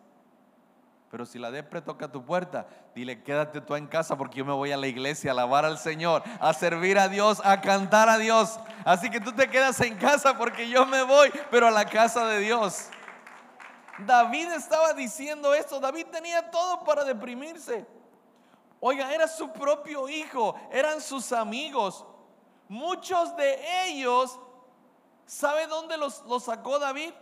pero 1.13 1.27
si 1.27 1.37
la 1.37 1.51
depre 1.51 1.79
toca 1.79 2.11
tu 2.11 2.25
puerta, 2.25 2.65
dile, 2.95 3.21
quédate 3.21 3.61
tú 3.61 3.75
en 3.75 3.85
casa 3.85 4.17
porque 4.17 4.39
yo 4.39 4.45
me 4.45 4.51
voy 4.51 4.71
a 4.71 4.77
la 4.77 4.87
iglesia 4.87 5.29
a 5.29 5.33
alabar 5.33 5.63
al 5.63 5.77
Señor, 5.77 6.23
a 6.39 6.51
servir 6.55 6.97
a 6.97 7.07
Dios, 7.07 7.39
a 7.45 7.61
cantar 7.61 8.09
a 8.09 8.17
Dios. 8.17 8.59
Así 8.83 9.11
que 9.11 9.19
tú 9.19 9.31
te 9.31 9.47
quedas 9.47 9.79
en 9.81 9.95
casa 9.95 10.35
porque 10.35 10.67
yo 10.67 10.87
me 10.87 11.03
voy, 11.03 11.31
pero 11.51 11.67
a 11.67 11.69
la 11.69 11.85
casa 11.85 12.25
de 12.25 12.39
Dios. 12.39 12.87
David 13.99 14.53
estaba 14.53 14.93
diciendo 14.93 15.53
esto, 15.53 15.79
David 15.79 16.07
tenía 16.07 16.49
todo 16.49 16.83
para 16.83 17.03
deprimirse. 17.03 17.85
Oiga, 18.79 19.13
era 19.13 19.27
su 19.27 19.53
propio 19.53 20.09
hijo, 20.09 20.55
eran 20.71 20.99
sus 20.99 21.31
amigos. 21.31 22.07
Muchos 22.67 23.35
de 23.35 23.59
ellos, 23.85 24.39
¿sabe 25.27 25.67
dónde 25.67 25.95
los, 25.95 26.23
los 26.23 26.45
sacó 26.45 26.79
David? 26.79 27.13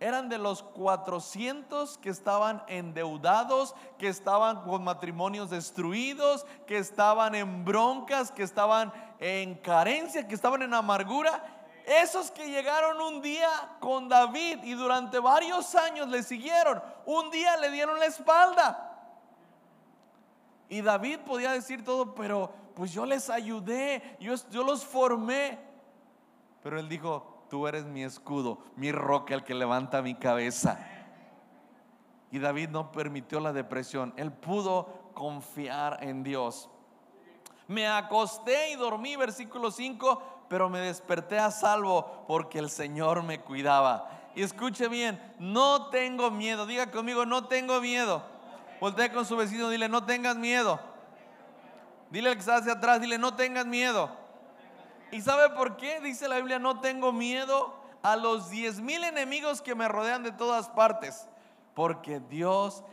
Eran 0.00 0.28
de 0.28 0.38
los 0.38 0.62
400 0.62 1.98
que 1.98 2.10
estaban 2.10 2.62
endeudados, 2.66 3.74
que 3.98 4.08
estaban 4.08 4.62
con 4.62 4.84
matrimonios 4.84 5.50
destruidos, 5.50 6.44
que 6.66 6.78
estaban 6.78 7.34
en 7.34 7.64
broncas, 7.64 8.30
que 8.32 8.42
estaban 8.42 8.92
en 9.20 9.54
carencia, 9.54 10.26
que 10.26 10.34
estaban 10.34 10.62
en 10.62 10.74
amargura. 10.74 11.42
Esos 11.86 12.30
que 12.30 12.50
llegaron 12.50 13.00
un 13.00 13.22
día 13.22 13.48
con 13.80 14.08
David 14.08 14.64
y 14.64 14.72
durante 14.72 15.18
varios 15.18 15.74
años 15.74 16.08
le 16.08 16.22
siguieron, 16.22 16.82
un 17.06 17.30
día 17.30 17.56
le 17.56 17.70
dieron 17.70 17.98
la 17.98 18.06
espalda. 18.06 18.90
Y 20.68 20.80
David 20.80 21.20
podía 21.20 21.52
decir 21.52 21.84
todo, 21.84 22.14
pero 22.14 22.52
pues 22.74 22.92
yo 22.92 23.06
les 23.06 23.30
ayudé, 23.30 24.16
yo, 24.18 24.34
yo 24.50 24.64
los 24.64 24.84
formé. 24.84 25.58
Pero 26.62 26.78
él 26.80 26.88
dijo, 26.88 27.33
tú 27.54 27.68
eres 27.68 27.84
mi 27.84 28.02
escudo, 28.02 28.58
mi 28.74 28.90
roca, 28.90 29.32
el 29.32 29.44
que 29.44 29.54
levanta 29.54 30.02
mi 30.02 30.16
cabeza. 30.16 30.76
Y 32.32 32.40
David 32.40 32.70
no 32.70 32.90
permitió 32.90 33.38
la 33.38 33.52
depresión, 33.52 34.12
él 34.16 34.32
pudo 34.32 34.88
confiar 35.14 36.02
en 36.02 36.24
Dios. 36.24 36.68
Me 37.68 37.86
acosté 37.86 38.72
y 38.72 38.74
dormí, 38.74 39.14
versículo 39.14 39.70
5, 39.70 40.46
pero 40.48 40.68
me 40.68 40.80
desperté 40.80 41.38
a 41.38 41.52
salvo 41.52 42.24
porque 42.26 42.58
el 42.58 42.70
Señor 42.70 43.22
me 43.22 43.40
cuidaba. 43.40 44.10
Y 44.34 44.42
escuche 44.42 44.88
bien, 44.88 45.22
no 45.38 45.90
tengo 45.90 46.32
miedo, 46.32 46.66
diga 46.66 46.90
conmigo, 46.90 47.24
no 47.24 47.44
tengo 47.44 47.80
miedo. 47.80 48.24
Voltea 48.80 49.12
con 49.12 49.24
su 49.24 49.36
vecino, 49.36 49.68
dile, 49.68 49.88
no 49.88 50.04
tengas 50.04 50.34
miedo. 50.34 50.80
Dile 52.10 52.30
al 52.30 52.34
que 52.34 52.40
está 52.40 52.56
hacia 52.56 52.72
atrás, 52.72 53.00
dile, 53.00 53.16
no 53.16 53.36
tengas 53.36 53.64
miedo. 53.64 54.23
¿Y 55.10 55.20
sabe 55.20 55.50
por 55.50 55.76
qué? 55.76 56.00
Dice 56.00 56.28
la 56.28 56.36
Biblia, 56.36 56.58
no 56.58 56.80
tengo 56.80 57.12
miedo 57.12 57.74
a 58.02 58.16
los 58.16 58.50
diez 58.50 58.80
mil 58.80 59.02
enemigos 59.04 59.62
que 59.62 59.74
me 59.74 59.88
rodean 59.88 60.22
de 60.22 60.32
todas 60.32 60.68
partes, 60.68 61.26
porque 61.74 62.20
Dios 62.20 62.84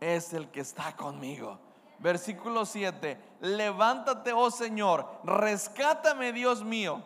es 0.00 0.32
el 0.32 0.48
que 0.50 0.60
está 0.60 0.96
conmigo. 0.96 1.58
Versículo 1.98 2.66
7, 2.66 3.18
levántate, 3.40 4.32
oh 4.32 4.50
Señor, 4.50 5.08
rescátame, 5.24 6.32
Dios 6.32 6.62
mío. 6.62 7.02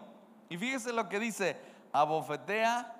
Y 0.48 0.56
fíjese 0.58 0.92
lo 0.92 1.08
que 1.08 1.20
dice, 1.20 1.56
abofetea 1.92 2.94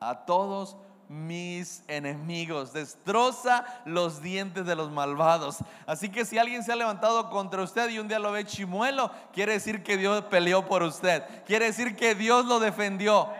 a 0.00 0.24
todos 0.26 0.76
mis 1.08 1.82
enemigos, 1.88 2.72
destroza 2.72 3.64
los 3.86 4.20
dientes 4.20 4.66
de 4.66 4.76
los 4.76 4.90
malvados. 4.90 5.58
Así 5.86 6.10
que 6.10 6.24
si 6.24 6.38
alguien 6.38 6.62
se 6.62 6.72
ha 6.72 6.76
levantado 6.76 7.30
contra 7.30 7.62
usted 7.62 7.88
y 7.88 7.98
un 7.98 8.08
día 8.08 8.18
lo 8.18 8.32
ve 8.32 8.44
chimuelo, 8.44 9.10
quiere 9.32 9.54
decir 9.54 9.82
que 9.82 9.96
Dios 9.96 10.24
peleó 10.24 10.66
por 10.66 10.82
usted, 10.82 11.24
quiere 11.46 11.66
decir 11.66 11.96
que 11.96 12.14
Dios 12.14 12.44
lo 12.44 12.60
defendió. 12.60 13.30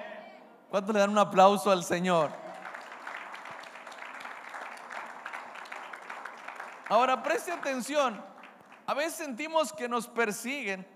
¿Cuánto 0.70 0.92
le 0.92 1.00
dan 1.00 1.10
un 1.10 1.18
aplauso 1.18 1.70
al 1.70 1.84
Señor? 1.84 2.30
Ahora 6.88 7.22
preste 7.22 7.52
atención, 7.52 8.22
a 8.87 8.94
veces 8.94 9.14
sentimos 9.14 9.75
que 9.75 9.88
nos 9.88 10.08
persiguen, 10.08 10.87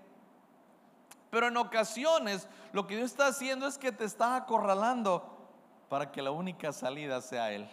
pero 1.29 1.47
en 1.47 1.57
ocasiones 1.57 2.47
lo 2.71 2.87
que 2.87 2.95
Dios 2.95 3.11
está 3.11 3.27
haciendo 3.27 3.67
es 3.67 3.77
que 3.77 3.91
te 3.91 4.05
está 4.05 4.35
acorralando 4.35 5.32
para 5.89 6.11
que 6.11 6.21
la 6.21 6.31
única 6.31 6.71
salida 6.71 7.21
sea 7.21 7.51
Él. 7.51 7.67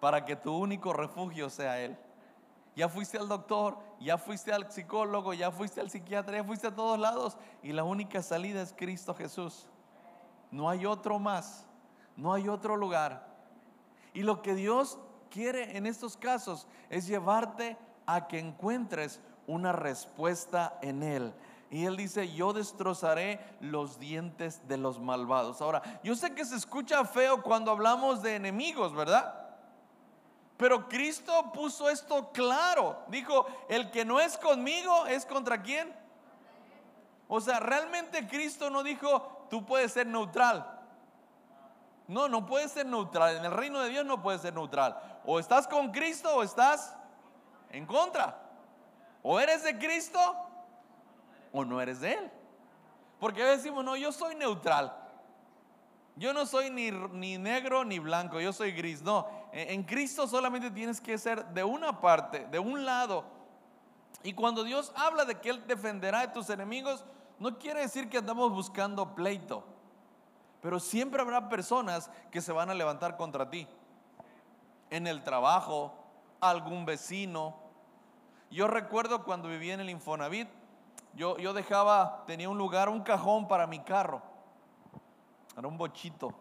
Para 0.00 0.24
que 0.24 0.36
tu 0.36 0.56
único 0.56 0.92
refugio 0.92 1.50
sea 1.50 1.80
Él. 1.80 1.96
Ya 2.76 2.88
fuiste 2.88 3.18
al 3.18 3.28
doctor, 3.28 3.76
ya 4.00 4.18
fuiste 4.18 4.52
al 4.52 4.70
psicólogo, 4.70 5.34
ya 5.34 5.50
fuiste 5.50 5.80
al 5.80 5.90
psiquiatra, 5.90 6.36
ya 6.36 6.44
fuiste 6.44 6.68
a 6.68 6.74
todos 6.74 6.98
lados. 6.98 7.36
Y 7.62 7.72
la 7.72 7.82
única 7.82 8.22
salida 8.22 8.62
es 8.62 8.72
Cristo 8.72 9.14
Jesús. 9.14 9.66
No 10.50 10.70
hay 10.70 10.86
otro 10.86 11.18
más. 11.18 11.66
No 12.16 12.32
hay 12.32 12.48
otro 12.48 12.76
lugar. 12.76 13.26
Y 14.14 14.22
lo 14.22 14.42
que 14.42 14.54
Dios 14.54 14.98
quiere 15.30 15.76
en 15.76 15.86
estos 15.86 16.16
casos 16.16 16.66
es 16.90 17.06
llevarte 17.06 17.76
a 18.06 18.26
que 18.26 18.38
encuentres 18.38 19.20
una 19.46 19.72
respuesta 19.72 20.78
en 20.82 21.02
Él. 21.02 21.34
Y 21.70 21.84
él 21.84 21.96
dice, 21.96 22.32
yo 22.32 22.52
destrozaré 22.52 23.40
los 23.60 23.98
dientes 23.98 24.66
de 24.68 24.78
los 24.78 24.98
malvados. 24.98 25.60
Ahora, 25.60 25.82
yo 26.02 26.14
sé 26.14 26.34
que 26.34 26.44
se 26.44 26.56
escucha 26.56 27.04
feo 27.04 27.42
cuando 27.42 27.70
hablamos 27.70 28.22
de 28.22 28.36
enemigos, 28.36 28.94
¿verdad? 28.94 29.34
Pero 30.56 30.88
Cristo 30.88 31.52
puso 31.52 31.90
esto 31.90 32.30
claro. 32.32 32.98
Dijo, 33.08 33.46
el 33.68 33.90
que 33.90 34.04
no 34.04 34.18
es 34.18 34.38
conmigo 34.38 35.06
es 35.06 35.26
contra 35.26 35.62
quién. 35.62 35.94
O 37.28 37.40
sea, 37.40 37.60
realmente 37.60 38.26
Cristo 38.26 38.70
no 38.70 38.82
dijo, 38.82 39.46
tú 39.50 39.64
puedes 39.66 39.92
ser 39.92 40.06
neutral. 40.06 40.66
No, 42.06 42.26
no 42.28 42.46
puedes 42.46 42.72
ser 42.72 42.86
neutral. 42.86 43.36
En 43.36 43.44
el 43.44 43.52
reino 43.52 43.80
de 43.80 43.90
Dios 43.90 44.06
no 44.06 44.22
puedes 44.22 44.40
ser 44.40 44.54
neutral. 44.54 44.98
O 45.26 45.38
estás 45.38 45.68
con 45.68 45.92
Cristo 45.92 46.34
o 46.34 46.42
estás 46.42 46.96
en 47.68 47.84
contra. 47.84 48.40
O 49.22 49.38
eres 49.38 49.62
de 49.62 49.78
Cristo 49.78 50.47
o 51.52 51.64
no 51.64 51.80
eres 51.80 52.00
de 52.00 52.14
Él. 52.14 52.30
Porque 53.18 53.42
decimos, 53.42 53.84
no, 53.84 53.96
yo 53.96 54.12
soy 54.12 54.34
neutral. 54.34 54.94
Yo 56.16 56.32
no 56.32 56.46
soy 56.46 56.68
ni, 56.70 56.90
ni, 56.90 57.38
negro 57.38 57.84
ni 57.84 58.00
blanco, 58.00 58.40
yo 58.40 58.52
soy 58.52 58.72
gris. 58.72 59.02
No, 59.02 59.28
en, 59.52 59.84
Cristo 59.84 60.26
solamente 60.26 60.70
tienes 60.70 61.00
que 61.00 61.16
ser 61.16 61.46
de 61.46 61.62
una 61.62 62.00
parte, 62.00 62.46
de 62.50 62.58
un 62.58 62.84
lado. 62.84 63.24
Y 64.24 64.32
cuando 64.32 64.64
Dios 64.64 64.92
habla 64.96 65.24
de 65.24 65.36
que 65.36 65.50
Él 65.50 65.64
defenderá 65.68 66.22
de 66.22 66.28
tus 66.28 66.50
enemigos, 66.50 67.04
no 67.38 67.56
quiere 67.56 67.82
decir 67.82 68.08
que 68.08 68.18
andamos 68.18 68.52
buscando 68.52 69.14
pleito. 69.14 69.64
Pero 70.60 70.80
siempre 70.80 71.22
habrá 71.22 71.48
personas 71.48 72.10
que 72.32 72.40
se 72.40 72.50
van 72.50 72.68
a 72.68 72.74
levantar 72.74 73.16
contra 73.16 73.48
ti. 73.48 73.68
En 74.90 75.06
el 75.06 75.22
trabajo, 75.22 75.94
algún 76.40 76.84
vecino. 76.84 77.54
Yo 78.50 78.66
recuerdo 78.66 79.22
cuando 79.22 79.48
vivía 79.48 79.74
en 79.74 79.80
el 79.80 79.90
Infonavit, 79.90 80.48
yo, 81.18 81.36
yo 81.36 81.52
dejaba, 81.52 82.22
tenía 82.26 82.48
un 82.48 82.56
lugar, 82.56 82.88
un 82.88 83.02
cajón 83.02 83.48
para 83.48 83.66
mi 83.66 83.80
carro. 83.80 84.22
Era 85.56 85.66
un 85.66 85.76
bochito, 85.76 86.32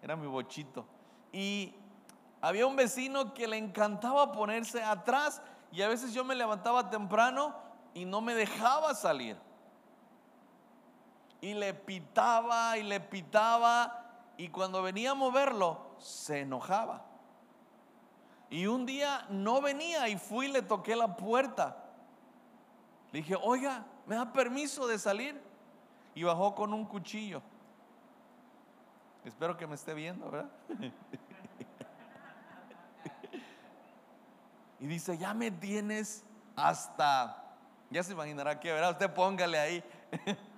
era 0.00 0.14
mi 0.14 0.28
bochito. 0.28 0.86
Y 1.32 1.74
había 2.40 2.64
un 2.68 2.76
vecino 2.76 3.34
que 3.34 3.48
le 3.48 3.56
encantaba 3.56 4.30
ponerse 4.30 4.80
atrás 4.84 5.42
y 5.72 5.82
a 5.82 5.88
veces 5.88 6.14
yo 6.14 6.24
me 6.24 6.36
levantaba 6.36 6.90
temprano 6.90 7.56
y 7.92 8.04
no 8.04 8.20
me 8.20 8.36
dejaba 8.36 8.94
salir. 8.94 9.36
Y 11.40 11.54
le 11.54 11.74
pitaba 11.74 12.78
y 12.78 12.84
le 12.84 13.00
pitaba 13.00 14.30
y 14.36 14.48
cuando 14.48 14.80
venía 14.80 15.10
a 15.10 15.14
moverlo 15.14 15.96
se 15.98 16.42
enojaba. 16.42 17.04
Y 18.48 18.66
un 18.68 18.86
día 18.86 19.26
no 19.28 19.60
venía 19.60 20.08
y 20.08 20.16
fui 20.16 20.46
y 20.46 20.52
le 20.52 20.62
toqué 20.62 20.94
la 20.94 21.16
puerta. 21.16 21.76
Le 23.10 23.18
dije, 23.18 23.36
oiga, 23.42 23.84
¿me 24.06 24.16
da 24.16 24.32
permiso 24.32 24.86
de 24.86 24.98
salir? 24.98 25.40
Y 26.14 26.22
bajó 26.22 26.54
con 26.54 26.72
un 26.72 26.84
cuchillo. 26.84 27.42
Espero 29.24 29.56
que 29.56 29.66
me 29.66 29.74
esté 29.74 29.94
viendo, 29.94 30.30
¿verdad? 30.30 30.50
y 34.80 34.86
dice, 34.86 35.16
ya 35.16 35.32
me 35.32 35.50
tienes 35.50 36.24
hasta, 36.54 37.42
ya 37.90 38.02
se 38.02 38.12
imaginará 38.12 38.60
que, 38.60 38.70
¿verdad? 38.72 38.92
Usted 38.92 39.10
póngale 39.12 39.58
ahí. 39.58 39.84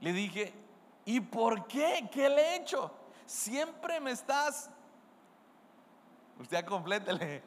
Le 0.00 0.12
dije, 0.12 0.52
¿y 1.04 1.20
por 1.20 1.66
qué? 1.66 2.08
¿Qué 2.12 2.28
le 2.28 2.42
he 2.42 2.56
hecho? 2.56 2.92
Siempre 3.24 3.98
me 3.98 4.10
estás... 4.10 4.70
Usted 6.38 6.64
complétele. 6.66 7.42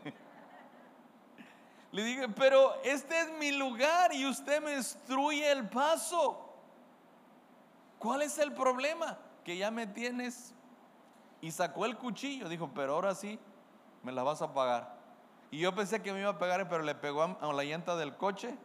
Le 1.91 2.03
dije, 2.03 2.29
pero 2.29 2.75
este 2.83 3.19
es 3.19 3.31
mi 3.39 3.51
lugar 3.51 4.13
y 4.13 4.25
usted 4.25 4.61
me 4.61 4.71
destruye 4.71 5.51
el 5.51 5.67
paso. 5.67 6.45
¿Cuál 7.97 8.21
es 8.21 8.37
el 8.37 8.53
problema? 8.53 9.17
Que 9.43 9.57
ya 9.57 9.71
me 9.71 9.87
tienes. 9.87 10.53
Y 11.41 11.51
sacó 11.51 11.85
el 11.85 11.97
cuchillo. 11.97 12.47
Dijo, 12.47 12.69
pero 12.73 12.93
ahora 12.93 13.15
sí, 13.15 13.39
me 14.03 14.11
la 14.11 14.23
vas 14.23 14.41
a 14.41 14.53
pagar. 14.53 14.97
Y 15.51 15.59
yo 15.59 15.73
pensé 15.73 16.01
que 16.01 16.13
me 16.13 16.21
iba 16.21 16.29
a 16.29 16.37
pegar, 16.37 16.67
pero 16.69 16.83
le 16.83 16.93
pegó 16.93 17.23
a 17.23 17.53
la 17.53 17.63
llanta 17.63 17.95
del 17.95 18.15
coche 18.15 18.55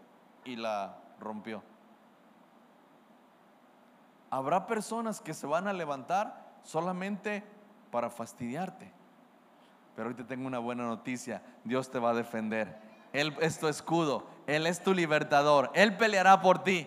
y 0.45 0.57
la 0.57 0.97
rompió. 1.19 1.63
Habrá 4.31 4.67
personas 4.67 5.21
que 5.21 5.33
se 5.33 5.47
van 5.47 5.67
a 5.67 5.73
levantar 5.73 6.45
solamente 6.63 7.43
para 7.91 8.11
fastidiarte. 8.11 8.93
Pero 9.97 10.09
hoy 10.09 10.15
te 10.15 10.25
tengo 10.25 10.47
una 10.47 10.59
buena 10.59 10.85
noticia. 10.85 11.43
Dios 11.63 11.91
te 11.91 11.99
va 11.99 12.11
a 12.11 12.15
defender. 12.15 12.77
Él 13.15 13.35
es 13.41 13.59
tu 13.59 13.69
escudo. 13.69 14.25
Él 14.47 14.67
es 14.67 14.83
tu 14.83 14.93
libertador. 14.93 15.71
Él 15.73 15.97
peleará 15.97 16.43
por 16.43 16.63
ti. 16.63 16.87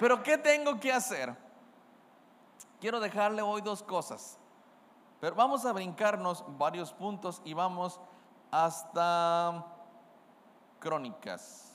Pero 0.00 0.22
¿qué 0.22 0.38
tengo 0.38 0.80
que 0.80 0.92
hacer? 0.92 1.36
Quiero 2.80 2.98
dejarle 2.98 3.42
hoy 3.42 3.60
dos 3.60 3.82
cosas. 3.82 4.38
Pero 5.20 5.36
vamos 5.36 5.66
a 5.66 5.72
brincarnos 5.72 6.42
varios 6.56 6.94
puntos 6.94 7.42
y 7.44 7.52
vamos 7.52 8.00
hasta 8.50 9.66
Crónicas. 10.80 11.66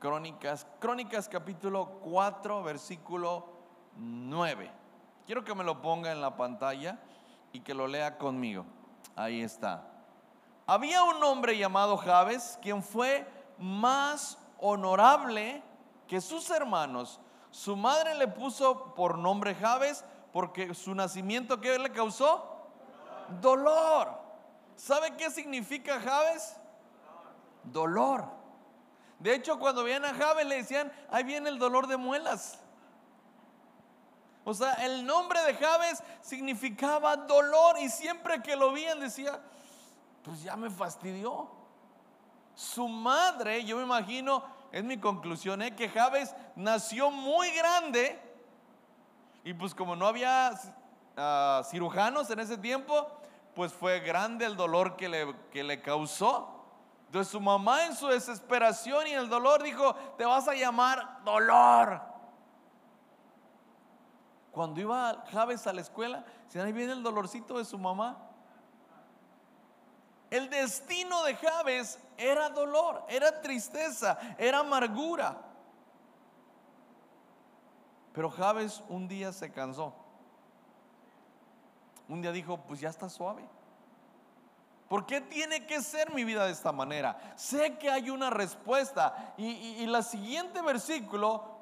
Crónicas, 0.00 0.66
Crónicas 0.80 1.28
capítulo 1.28 2.00
4, 2.02 2.64
versículo 2.64 3.46
9. 3.96 4.70
Quiero 5.26 5.44
que 5.44 5.54
me 5.54 5.62
lo 5.62 5.80
ponga 5.80 6.10
en 6.10 6.20
la 6.20 6.36
pantalla 6.36 6.98
y 7.52 7.60
que 7.60 7.72
lo 7.72 7.86
lea 7.86 8.18
conmigo. 8.18 8.66
Ahí 9.14 9.40
está. 9.40 9.93
Había 10.66 11.02
un 11.02 11.22
hombre 11.22 11.58
llamado 11.58 11.96
Jabes, 11.96 12.58
quien 12.62 12.82
fue 12.82 13.26
más 13.58 14.38
honorable 14.58 15.62
que 16.08 16.20
sus 16.20 16.48
hermanos. 16.50 17.20
Su 17.50 17.76
madre 17.76 18.14
le 18.14 18.28
puso 18.28 18.94
por 18.94 19.18
nombre 19.18 19.54
Jabes 19.54 20.04
porque 20.32 20.74
su 20.74 20.94
nacimiento, 20.94 21.60
¿qué 21.60 21.78
le 21.78 21.92
causó? 21.92 22.66
Dolor. 23.40 24.08
¿Sabe 24.76 25.16
qué 25.16 25.30
significa 25.30 26.00
Jabes? 26.00 26.56
Dolor. 27.64 28.24
De 29.18 29.34
hecho, 29.34 29.58
cuando 29.58 29.84
veían 29.84 30.04
a 30.04 30.14
Jabes 30.14 30.46
le 30.46 30.56
decían, 30.56 30.92
ahí 31.10 31.24
viene 31.24 31.48
el 31.48 31.58
dolor 31.58 31.86
de 31.86 31.96
muelas. 31.96 32.58
O 34.44 34.52
sea, 34.52 34.74
el 34.74 35.06
nombre 35.06 35.40
de 35.42 35.54
Jabes 35.54 36.02
significaba 36.20 37.16
dolor 37.16 37.76
y 37.80 37.88
siempre 37.88 38.42
que 38.42 38.56
lo 38.56 38.72
veían 38.72 39.00
decía, 39.00 39.40
pues 40.24 40.42
ya 40.42 40.56
me 40.56 40.70
fastidió. 40.70 41.48
Su 42.54 42.88
madre, 42.88 43.64
yo 43.64 43.76
me 43.76 43.82
imagino, 43.82 44.42
es 44.72 44.82
mi 44.82 44.98
conclusión, 44.98 45.62
¿eh? 45.62 45.76
que 45.76 45.88
Jabes 45.88 46.34
nació 46.56 47.10
muy 47.10 47.50
grande 47.50 48.20
y 49.44 49.52
pues 49.52 49.74
como 49.74 49.94
no 49.94 50.06
había 50.06 50.52
ah, 51.16 51.62
cirujanos 51.64 52.30
en 52.30 52.40
ese 52.40 52.56
tiempo, 52.56 53.06
pues 53.54 53.72
fue 53.72 54.00
grande 54.00 54.46
el 54.46 54.56
dolor 54.56 54.96
que 54.96 55.08
le, 55.08 55.34
que 55.50 55.62
le 55.62 55.82
causó. 55.82 56.64
Entonces 57.06 57.30
su 57.30 57.40
mamá 57.40 57.84
en 57.86 57.94
su 57.94 58.08
desesperación 58.08 59.06
y 59.06 59.12
el 59.12 59.28
dolor 59.28 59.62
dijo, 59.62 59.94
te 60.16 60.24
vas 60.24 60.48
a 60.48 60.54
llamar 60.54 61.22
dolor. 61.24 62.00
Cuando 64.50 64.80
iba 64.80 65.24
Javes 65.30 65.66
a 65.66 65.72
la 65.72 65.82
escuela, 65.82 66.24
si 66.48 66.58
ahí 66.58 66.72
viene 66.72 66.92
el 66.92 67.02
dolorcito 67.02 67.58
de 67.58 67.64
su 67.64 67.78
mamá. 67.78 68.16
El 70.34 70.50
destino 70.50 71.22
de 71.22 71.36
Javes 71.36 71.96
era 72.18 72.48
dolor, 72.48 73.04
era 73.08 73.40
tristeza, 73.40 74.18
era 74.36 74.58
amargura. 74.58 75.40
Pero 78.12 78.28
Javes 78.30 78.82
un 78.88 79.06
día 79.06 79.32
se 79.32 79.52
cansó. 79.52 79.94
Un 82.08 82.20
día 82.20 82.32
dijo, 82.32 82.56
pues 82.66 82.80
ya 82.80 82.88
está 82.88 83.08
suave. 83.08 83.44
¿Por 84.88 85.06
qué 85.06 85.20
tiene 85.20 85.66
que 85.66 85.80
ser 85.80 86.12
mi 86.12 86.24
vida 86.24 86.46
de 86.46 86.50
esta 86.50 86.72
manera? 86.72 87.16
Sé 87.36 87.78
que 87.78 87.88
hay 87.88 88.10
una 88.10 88.28
respuesta. 88.28 89.34
Y, 89.36 89.46
y, 89.46 89.86
la 89.86 90.02
siguiente 90.02 90.60
versículo 90.62 91.53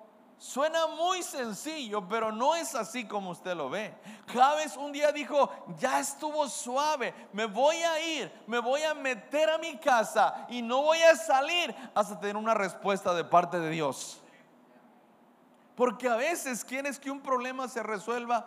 Suena 0.42 0.88
muy 0.88 1.22
sencillo, 1.22 2.08
pero 2.08 2.32
no 2.32 2.56
es 2.56 2.74
así 2.74 3.06
como 3.06 3.30
usted 3.30 3.54
lo 3.54 3.70
ve. 3.70 3.94
Javes 4.26 4.76
un 4.76 4.90
día 4.90 5.12
dijo, 5.12 5.48
ya 5.78 6.00
estuvo 6.00 6.48
suave, 6.48 7.14
me 7.32 7.46
voy 7.46 7.76
a 7.76 8.00
ir, 8.00 8.42
me 8.48 8.58
voy 8.58 8.82
a 8.82 8.92
meter 8.92 9.48
a 9.48 9.58
mi 9.58 9.76
casa 9.76 10.44
y 10.48 10.60
no 10.60 10.82
voy 10.82 10.98
a 10.98 11.14
salir 11.14 11.72
hasta 11.94 12.18
tener 12.18 12.36
una 12.36 12.54
respuesta 12.54 13.14
de 13.14 13.22
parte 13.22 13.60
de 13.60 13.70
Dios. 13.70 14.20
Porque 15.76 16.08
a 16.08 16.16
veces 16.16 16.64
quieres 16.64 16.98
que 16.98 17.12
un 17.12 17.20
problema 17.20 17.68
se 17.68 17.80
resuelva. 17.80 18.44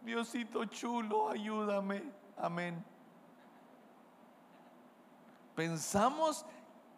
Diosito 0.00 0.64
chulo, 0.64 1.28
ayúdame. 1.28 2.02
Amén. 2.38 2.82
Pensamos 5.54 6.46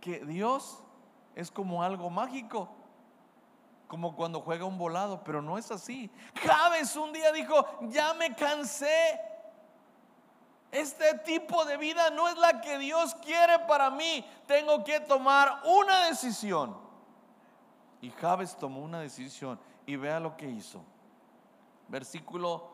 que 0.01 0.25
Dios 0.25 0.79
es 1.35 1.51
como 1.51 1.83
algo 1.83 2.09
mágico 2.09 2.77
como 3.91 4.15
cuando 4.15 4.41
juega 4.41 4.65
un 4.65 4.79
volado, 4.79 5.25
pero 5.25 5.43
no 5.43 5.59
es 5.59 5.69
así. 5.73 6.09
Javes 6.45 6.95
un 6.95 7.13
día 7.13 7.33
dijo, 7.33 7.67
ya 7.89 8.15
me 8.15 8.37
cansé. 8.37 9.21
Este 10.71 11.19
tipo 11.19 11.65
de 11.65 11.77
vida 11.77 12.09
no 12.11 12.29
es 12.29 12.37
la 12.39 12.61
que 12.61 12.79
Dios 12.79 13.17
quiere 13.17 13.59
para 13.67 13.91
mí. 13.91 14.25
Tengo 14.47 14.85
que 14.85 15.01
tomar 15.01 15.63
una 15.65 16.07
decisión. 16.07 16.77
Y 18.01 18.11
Javes 18.11 18.57
tomó 18.57 18.81
una 18.81 19.01
decisión 19.01 19.59
y 19.85 19.97
vea 19.97 20.21
lo 20.21 20.37
que 20.37 20.49
hizo. 20.49 20.85
Versículo, 21.89 22.71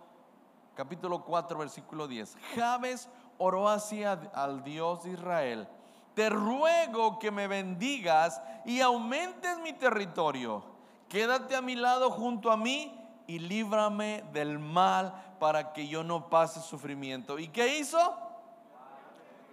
capítulo 0.75 1.25
4, 1.25 1.59
versículo 1.59 2.07
10. 2.07 2.37
Javes 2.55 3.09
oró 3.39 3.71
hacia 3.71 4.13
al 4.35 4.63
Dios 4.63 5.05
de 5.05 5.13
Israel. 5.13 5.67
Te 6.15 6.29
ruego 6.29 7.19
que 7.19 7.31
me 7.31 7.47
bendigas 7.47 8.43
y 8.67 8.83
aumentes 8.83 9.59
mi 9.61 9.73
territorio 9.73 10.76
quédate 11.09 11.57
a 11.57 11.61
mi 11.61 11.75
lado 11.75 12.11
junto 12.11 12.51
a 12.51 12.57
mí 12.57 12.99
y 13.27 13.39
líbrame 13.39 14.25
del 14.33 14.59
mal 14.59 15.37
para 15.39 15.73
que 15.73 15.89
yo 15.89 16.03
no 16.03 16.29
pase 16.29 16.61
sufrimiento. 16.61 17.39
¿Y 17.39 17.49
qué 17.49 17.79
hizo? 17.79 18.17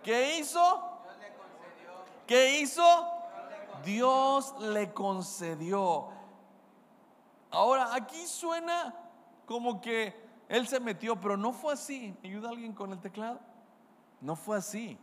¿Qué 0.04 0.38
hizo? 0.38 0.90
¿Qué 2.28 2.60
hizo? 2.60 3.12
Dios 3.84 4.56
le 4.60 4.94
concedió. 4.94 6.10
Ahora, 7.52 7.94
aquí 7.94 8.26
suena 8.26 8.96
como 9.46 9.82
que 9.82 10.22
él 10.50 10.68
se 10.68 10.80
metió, 10.80 11.20
pero 11.20 11.38
no 11.38 11.54
fue 11.54 11.74
así. 11.74 12.16
¿Me 12.22 12.30
ayuda 12.30 12.50
alguien 12.50 12.74
con 12.74 12.92
el 12.92 13.00
teclado? 13.00 13.40
No 14.22 14.36
fue 14.36 14.58
así. 14.58 14.98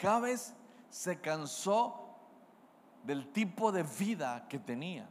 Javes 0.00 0.54
se 0.90 1.20
cansó 1.20 1.99
del 3.04 3.32
tipo 3.32 3.72
de 3.72 3.82
vida 3.82 4.46
que 4.48 4.58
tenía. 4.58 5.08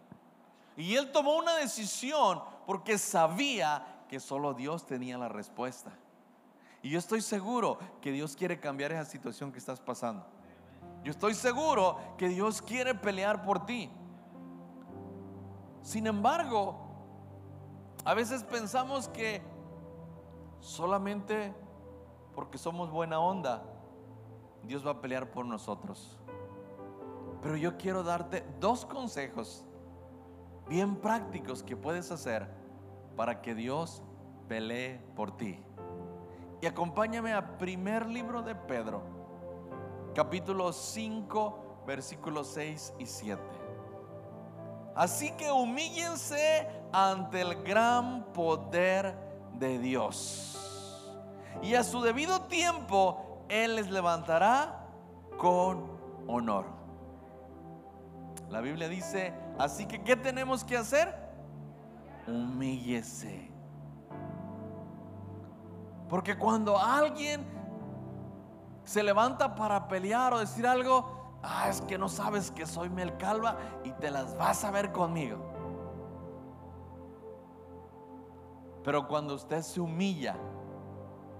Y 0.78 0.96
él 0.96 1.12
tomó 1.12 1.36
una 1.36 1.56
decisión 1.56 2.42
porque 2.66 2.98
sabía 2.98 4.06
que 4.08 4.20
solo 4.20 4.54
Dios 4.54 4.86
tenía 4.86 5.18
la 5.18 5.30
respuesta. 5.30 5.92
Y 6.82 6.90
yo 6.90 7.00
estoy 7.00 7.22
seguro 7.22 7.78
que 8.02 8.12
Dios 8.12 8.36
quiere 8.36 8.60
cambiar 8.60 8.92
esa 8.92 9.06
situación 9.06 9.52
que 9.52 9.60
estás 9.60 9.80
pasando. 9.80 10.26
Yo 11.04 11.12
estoy 11.12 11.34
seguro 11.34 11.98
que 12.18 12.30
Dios 12.30 12.62
quiere 12.62 12.96
pelear 12.96 13.44
por 13.44 13.66
ti. 13.66 13.90
Sin 15.82 16.08
embargo, 16.08 16.78
a 18.06 18.14
veces 18.14 18.44
pensamos 18.44 19.08
que 19.10 19.42
solamente 20.60 21.54
porque 22.36 22.58
somos 22.58 22.90
buena 22.90 23.20
onda, 23.20 23.64
Dios 24.64 24.86
va 24.86 24.92
a 24.92 25.02
pelear 25.02 25.32
por 25.32 25.46
nosotros. 25.46 26.19
Pero 27.42 27.56
yo 27.56 27.78
quiero 27.78 28.04
darte 28.04 28.46
dos 28.60 28.86
consejos 28.86 29.66
bien 30.68 30.96
prácticos 30.98 31.64
que 31.64 31.76
puedes 31.76 32.12
hacer 32.12 32.48
para 33.16 33.42
que 33.42 33.56
Dios 33.56 34.04
pelee 34.48 35.00
por 35.16 35.36
ti. 35.36 35.60
Y 36.62 36.66
acompáñame 36.66 37.34
a 37.34 37.58
primer 37.58 38.06
libro 38.06 38.42
de 38.42 38.54
Pedro, 38.54 39.02
capítulo 40.14 40.74
5, 40.74 41.84
versículos 41.88 42.48
6 42.54 42.94
y 43.00 43.06
7. 43.06 43.42
Así 44.96 45.32
que 45.32 45.50
humíllense 45.52 46.68
ante 46.92 47.42
el 47.42 47.64
gran 47.64 48.26
poder 48.34 49.16
de 49.54 49.80
Dios. 49.80 51.16
Y 51.62 51.76
a 51.76 51.84
su 51.84 52.02
debido 52.02 52.42
tiempo, 52.44 53.46
Él 53.48 53.76
les 53.78 53.90
levantará 53.90 54.88
con 55.38 55.90
honor. 56.28 56.79
La 58.50 58.62
Biblia 58.62 58.90
dice, 58.90 59.34
así 59.58 59.86
que 59.86 60.02
¿qué 60.04 60.16
tenemos 60.16 60.64
que 60.64 60.76
hacer? 60.76 61.14
Humíllese. 62.28 63.52
Porque 66.08 66.38
cuando 66.38 66.78
alguien 66.78 67.46
se 68.84 69.04
levanta 69.04 69.54
para 69.54 69.88
pelear 69.88 70.34
o 70.34 70.40
decir 70.40 70.66
algo, 70.66 71.38
ah, 71.44 71.70
es 71.70 71.82
que 71.82 72.00
no 72.00 72.10
sabes 72.10 72.50
que 72.50 72.66
soy 72.66 72.90
Melcalva 72.90 73.58
y 73.84 73.92
te 73.92 74.10
las 74.10 74.36
vas 74.36 74.64
a 74.64 74.72
ver 74.72 74.92
conmigo. 74.92 75.38
Pero 78.84 79.08
cuando 79.08 79.36
usted 79.36 79.62
se 79.62 79.80
humilla, 79.80 80.36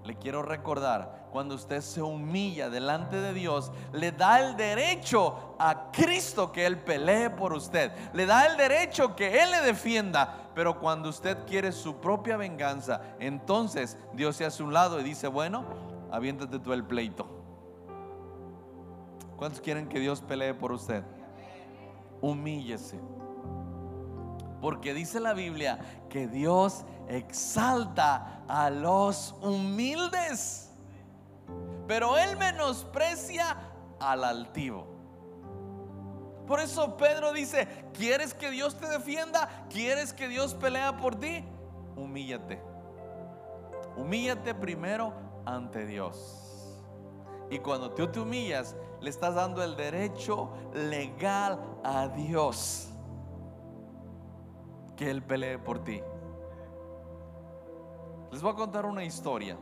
le 0.04 0.16
quiero 0.16 0.42
recordar, 0.42 1.28
cuando 1.30 1.54
usted 1.54 1.80
se 1.80 2.02
humilla 2.02 2.70
delante 2.70 3.16
de 3.16 3.32
Dios, 3.32 3.70
le 3.92 4.12
da 4.12 4.40
el 4.40 4.56
derecho 4.56 5.54
a 5.58 5.90
Cristo 5.92 6.50
que 6.50 6.66
Él 6.66 6.78
pelee 6.78 7.30
por 7.30 7.52
usted. 7.52 7.92
Le 8.14 8.26
da 8.26 8.46
el 8.46 8.56
derecho 8.56 9.14
que 9.14 9.42
Él 9.42 9.50
le 9.50 9.60
defienda. 9.60 10.50
Pero 10.54 10.80
cuando 10.80 11.08
usted 11.08 11.38
quiere 11.46 11.70
su 11.70 11.96
propia 11.96 12.36
venganza, 12.36 13.00
entonces 13.20 13.96
Dios 14.14 14.36
se 14.36 14.44
hace 14.44 14.62
un 14.62 14.72
lado 14.72 14.98
y 15.00 15.04
dice, 15.04 15.28
bueno, 15.28 15.64
aviéntate 16.10 16.58
tú 16.58 16.72
el 16.72 16.84
pleito. 16.84 17.28
¿Cuántos 19.36 19.60
quieren 19.60 19.88
que 19.88 20.00
Dios 20.00 20.20
pelee 20.20 20.54
por 20.54 20.72
usted? 20.72 21.04
Humíllese. 22.20 22.98
Porque 24.60 24.92
dice 24.92 25.20
la 25.20 25.32
Biblia 25.32 25.78
que 26.08 26.28
Dios 26.28 26.84
exalta 27.08 28.42
a 28.46 28.70
los 28.70 29.34
humildes, 29.40 30.70
pero 31.86 32.18
Él 32.18 32.36
menosprecia 32.36 33.56
al 33.98 34.24
altivo. 34.24 34.86
Por 36.46 36.60
eso 36.60 36.96
Pedro 36.96 37.32
dice, 37.32 37.68
¿quieres 37.94 38.34
que 38.34 38.50
Dios 38.50 38.76
te 38.76 38.86
defienda? 38.86 39.48
¿Quieres 39.70 40.12
que 40.12 40.28
Dios 40.28 40.54
pelea 40.54 40.96
por 40.96 41.14
ti? 41.18 41.44
Humíllate. 41.96 42.60
Humíllate 43.96 44.54
primero 44.54 45.12
ante 45.44 45.86
Dios. 45.86 46.76
Y 47.50 47.58
cuando 47.60 47.92
tú 47.92 48.08
te 48.08 48.20
humillas, 48.20 48.76
le 49.00 49.10
estás 49.10 49.34
dando 49.34 49.62
el 49.62 49.76
derecho 49.76 50.50
legal 50.74 51.60
a 51.82 52.08
Dios 52.08 52.89
que 55.00 55.10
Él 55.10 55.22
pelee 55.22 55.56
por 55.56 55.82
ti. 55.82 56.02
Les 58.30 58.42
voy 58.42 58.52
a 58.52 58.54
contar 58.54 58.84
una 58.84 59.02
historia. 59.02 59.56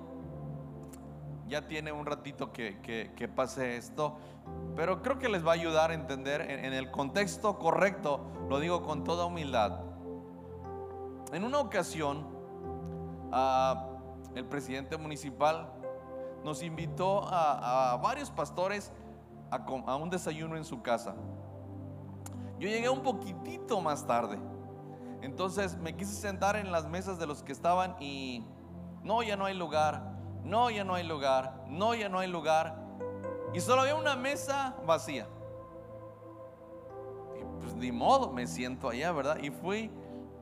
Ya 1.47 1.69
tiene 1.69 1.93
un 1.93 2.05
ratito 2.07 2.53
que, 2.53 2.81
que, 2.81 3.29
pase 3.29 3.77
esto, 3.77 4.17
pero 4.75 5.01
creo 5.01 5.21
que 5.21 5.29
les 5.29 5.47
va 5.47 5.53
a 5.53 5.55
ayudar 5.55 5.93
a 5.93 5.95
entender 5.95 6.41
en, 6.41 6.73
el 6.73 6.91
contexto 6.91 7.57
correcto, 7.57 8.27
lo 8.49 8.59
digo 8.59 8.83
con 8.83 9.05
toda 9.05 9.27
humildad. 9.27 9.79
En 11.33 11.45
una 11.45 11.61
ocasión, 11.61 12.27
el 14.35 14.45
presidente 14.45 14.97
municipal 14.97 15.73
nos 16.43 16.65
invitó 16.65 17.23
a, 17.29 17.97
varios 18.03 18.29
pastores 18.33 18.91
a, 19.53 19.65
a 19.87 19.95
un 19.95 20.11
desayuno 20.11 20.57
en 20.57 20.65
su 20.65 20.83
casa. 20.83 21.15
Yo 22.59 22.69
llegué 22.69 22.89
un 22.89 23.05
poquitito 23.05 23.81
más 23.81 24.05
tarde. 24.05 24.37
Entonces 25.23 25.77
me 25.77 25.97
quise 25.97 26.13
sentar 26.13 26.57
en 26.57 26.71
las 26.71 26.87
mesas 26.87 27.19
de 27.19 27.27
los 27.27 27.43
que 27.43 27.53
estaban 27.53 27.97
y 28.01 28.45
no, 29.03 29.23
ya 29.23 29.37
no 29.37 29.45
hay 29.45 29.55
lugar, 29.55 30.19
no, 30.45 30.71
ya 30.71 30.85
no 30.85 30.95
hay 30.95 31.05
lugar, 31.05 31.65
no, 31.69 31.95
ya 31.95 32.09
no 32.09 32.19
hay 32.19 32.29
lugar. 32.29 32.77
Y 33.53 33.61
solo 33.61 33.83
había 33.83 33.95
una 33.95 34.17
mesa 34.17 34.77
vacía. 34.87 35.27
Y 37.39 37.63
pues 37.63 37.75
ni 37.75 37.91
modo, 37.91 38.31
me 38.33 38.47
siento 38.47 38.89
allá, 38.89 39.13
¿verdad? 39.13 39.39
Y 39.43 39.51
fui 39.51 39.91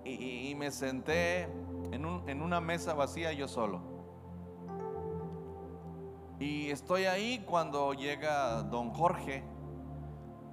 y, 0.04 0.54
me 0.54 0.70
senté 0.70 1.42
en, 1.90 2.04
en 2.26 2.42
una 2.42 2.60
mesa 2.60 2.94
vacía 2.94 3.32
yo 3.32 3.48
solo. 3.48 3.80
Y 6.38 6.70
estoy 6.70 7.06
ahí 7.06 7.44
cuando 7.46 7.94
llega 7.94 8.62
don 8.62 8.90
Jorge 8.90 9.42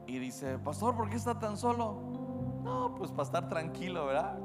y 0.07 0.17
dice, 0.19 0.57
pastor, 0.59 0.95
¿por 0.95 1.09
qué 1.09 1.17
está 1.17 1.37
tan 1.39 1.57
solo? 1.57 2.12
No, 2.63 2.95
pues 2.95 3.11
para 3.11 3.23
estar 3.23 3.49
tranquilo, 3.49 4.05
¿verdad? 4.05 4.39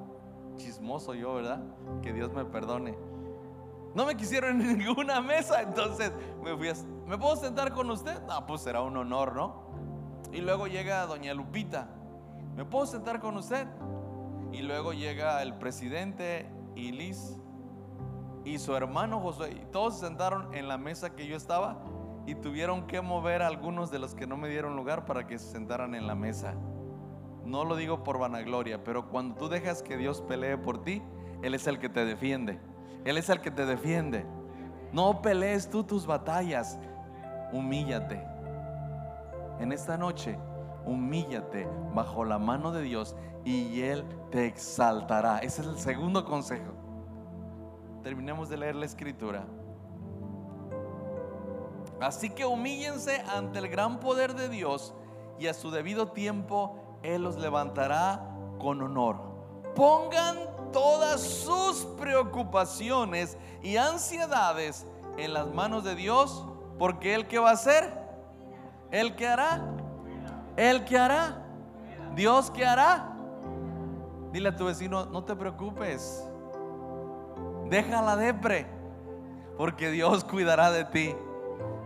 Chismoso 0.57 1.15
yo, 1.15 1.35
¿verdad? 1.35 1.63
Que 2.03 2.13
Dios 2.13 2.33
me 2.33 2.45
perdone. 2.45 2.99
No 3.95 4.05
me 4.05 4.17
quisieron 4.17 4.61
en 4.61 4.79
ninguna 4.85 5.21
mesa, 5.21 5.63
entonces 5.63 6.13
me 6.43 6.57
fui 6.57 6.69
a, 6.69 6.75
¿Me 7.07 7.17
puedo 7.17 7.37
sentar 7.37 7.73
con 7.73 7.91
usted? 7.91 8.21
No, 8.27 8.47
pues 8.47 8.61
será 8.61 8.83
un 8.83 8.97
honor, 8.97 9.35
¿no? 9.35 9.69
Y 10.33 10.41
luego 10.41 10.67
llega 10.67 11.07
doña 11.07 11.33
Lupita. 11.33 11.89
¿Me 12.55 12.65
puedo 12.65 12.87
sentar 12.87 13.21
con 13.21 13.37
usted? 13.37 13.67
Y 14.53 14.63
luego 14.63 14.93
llega 14.93 15.41
el 15.43 15.55
presidente 15.55 16.51
y 16.75 16.93
Liz 16.93 17.41
y 18.45 18.59
su 18.59 18.75
hermano 18.75 19.21
Josué. 19.21 19.53
Y 19.53 19.65
todos 19.73 19.99
se 19.99 20.07
sentaron 20.07 20.55
en 20.55 20.69
la 20.69 20.77
mesa 20.77 21.15
que 21.15 21.27
yo 21.27 21.37
estaba 21.37 21.79
y 22.27 22.35
tuvieron 22.35 22.87
que 22.87 23.01
mover 23.01 23.43
a 23.43 23.47
algunos 23.47 23.91
de 23.91 23.99
los 23.99 24.15
que 24.15 24.27
no 24.27 24.37
me 24.37 24.49
dieron 24.49 24.77
lugar 24.77 25.07
para 25.07 25.27
que 25.27 25.39
se 25.39 25.51
sentaran 25.51 25.95
en 25.95 26.07
la 26.07 26.15
mesa. 26.15 26.55
No 27.49 27.65
lo 27.65 27.77
digo 27.77 28.05
por 28.05 28.19
vanagloria, 28.19 28.85
pero 28.85 29.09
cuando 29.09 29.35
tú 29.37 29.49
dejas 29.49 29.83
que 29.83 29.97
Dios 29.97 30.21
pelee 30.21 30.59
por 30.59 30.83
ti, 30.83 31.03
Él 31.41 31.55
es 31.55 31.67
el 31.67 31.79
que 31.79 31.89
te 31.89 32.05
defiende. 32.05 32.61
Él 33.07 33.17
es 33.17 33.31
el 33.31 33.41
que 33.41 33.51
te 33.51 33.65
defiende. 33.65 34.27
No 34.93 35.23
pelees 35.23 35.71
tú 35.71 35.83
tus 35.83 36.07
batallas. 36.07 36.79
Humíllate. 37.51 38.23
En 39.61 39.73
esta 39.73 39.97
noche, 39.97 40.39
humíllate 40.85 41.67
bajo 41.95 42.23
la 42.23 42.39
mano 42.39 42.71
de 42.71 42.83
Dios 42.83 43.17
y 43.47 43.81
Él 43.81 44.05
te 44.31 44.45
exaltará. 44.45 45.39
Ese 45.39 45.63
es 45.63 45.69
el 45.69 45.79
segundo 45.79 46.27
consejo. 46.27 46.75
Terminemos 48.03 48.51
de 48.51 48.59
leer 48.59 48.75
la 48.75 48.85
escritura. 48.85 49.47
Así 51.99 52.29
que 52.29 52.45
humíllense 52.45 53.23
ante 53.23 53.59
el 53.59 53.69
gran 53.69 54.01
poder 54.01 54.35
de 54.35 54.51
Dios 54.51 54.93
y 55.39 55.47
a 55.47 55.55
su 55.55 55.71
debido 55.71 56.09
tiempo 56.09 56.88
él 57.03 57.23
los 57.23 57.37
levantará 57.37 58.21
con 58.59 58.83
honor. 58.83 59.17
Pongan 59.75 60.37
todas 60.73 61.21
sus 61.21 61.85
preocupaciones 61.99 63.37
y 63.63 63.77
ansiedades 63.77 64.87
en 65.17 65.33
las 65.33 65.49
manos 65.49 65.85
de 65.85 65.95
Dios, 65.95 66.45
porque 66.79 67.15
Él 67.15 67.27
que 67.27 67.39
va 67.39 67.51
a 67.51 67.55
hacer, 67.55 67.93
Él 68.91 69.15
que 69.17 69.27
hará, 69.27 69.63
Él 70.57 70.85
que 70.85 70.99
hará, 70.99 71.43
Dios 72.15 72.51
que 72.51 72.65
hará. 72.65 73.15
Dile 74.33 74.51
a 74.51 74.57
tu 74.57 74.67
vecino, 74.67 75.07
no 75.07 75.25
te 75.25 75.35
preocupes, 75.35 76.25
deja 77.69 78.03
la 78.03 78.17
depre, 78.17 78.67
porque 79.57 79.91
Dios 79.91 80.25
cuidará 80.25 80.71
de 80.71 80.85
ti. 80.85 81.17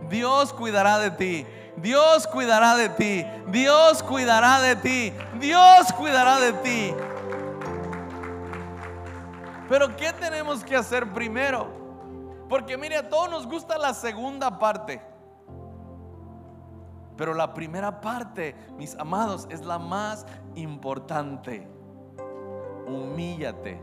Dios 0.09 0.53
cuidará 0.53 0.99
de 0.99 1.11
ti. 1.11 1.45
Dios 1.77 2.27
cuidará 2.27 2.75
de 2.75 2.89
ti. 2.89 3.25
Dios 3.47 4.03
cuidará 4.03 4.61
de 4.61 4.75
ti. 4.75 5.13
Dios 5.39 5.91
cuidará 5.93 6.39
de 6.39 6.53
ti. 6.53 6.93
Pero 9.69 9.95
¿qué 9.95 10.13
tenemos 10.13 10.63
que 10.63 10.75
hacer 10.75 11.11
primero? 11.13 11.67
Porque 12.49 12.77
mire, 12.77 12.97
a 12.97 13.09
todos 13.09 13.29
nos 13.29 13.47
gusta 13.47 13.77
la 13.77 13.93
segunda 13.93 14.59
parte. 14.59 15.01
Pero 17.17 17.33
la 17.33 17.53
primera 17.53 18.01
parte, 18.01 18.55
mis 18.77 18.95
amados, 18.95 19.47
es 19.49 19.63
la 19.63 19.79
más 19.79 20.25
importante. 20.55 21.67
Humíllate. 22.87 23.81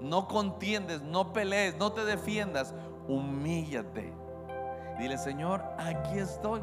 No 0.00 0.26
contiendes, 0.28 1.00
no 1.02 1.32
pelees, 1.32 1.76
no 1.76 1.92
te 1.92 2.04
defiendas. 2.04 2.74
Humíllate. 3.08 4.23
Dile, 4.98 5.18
Señor, 5.18 5.62
aquí 5.78 6.18
estoy. 6.18 6.62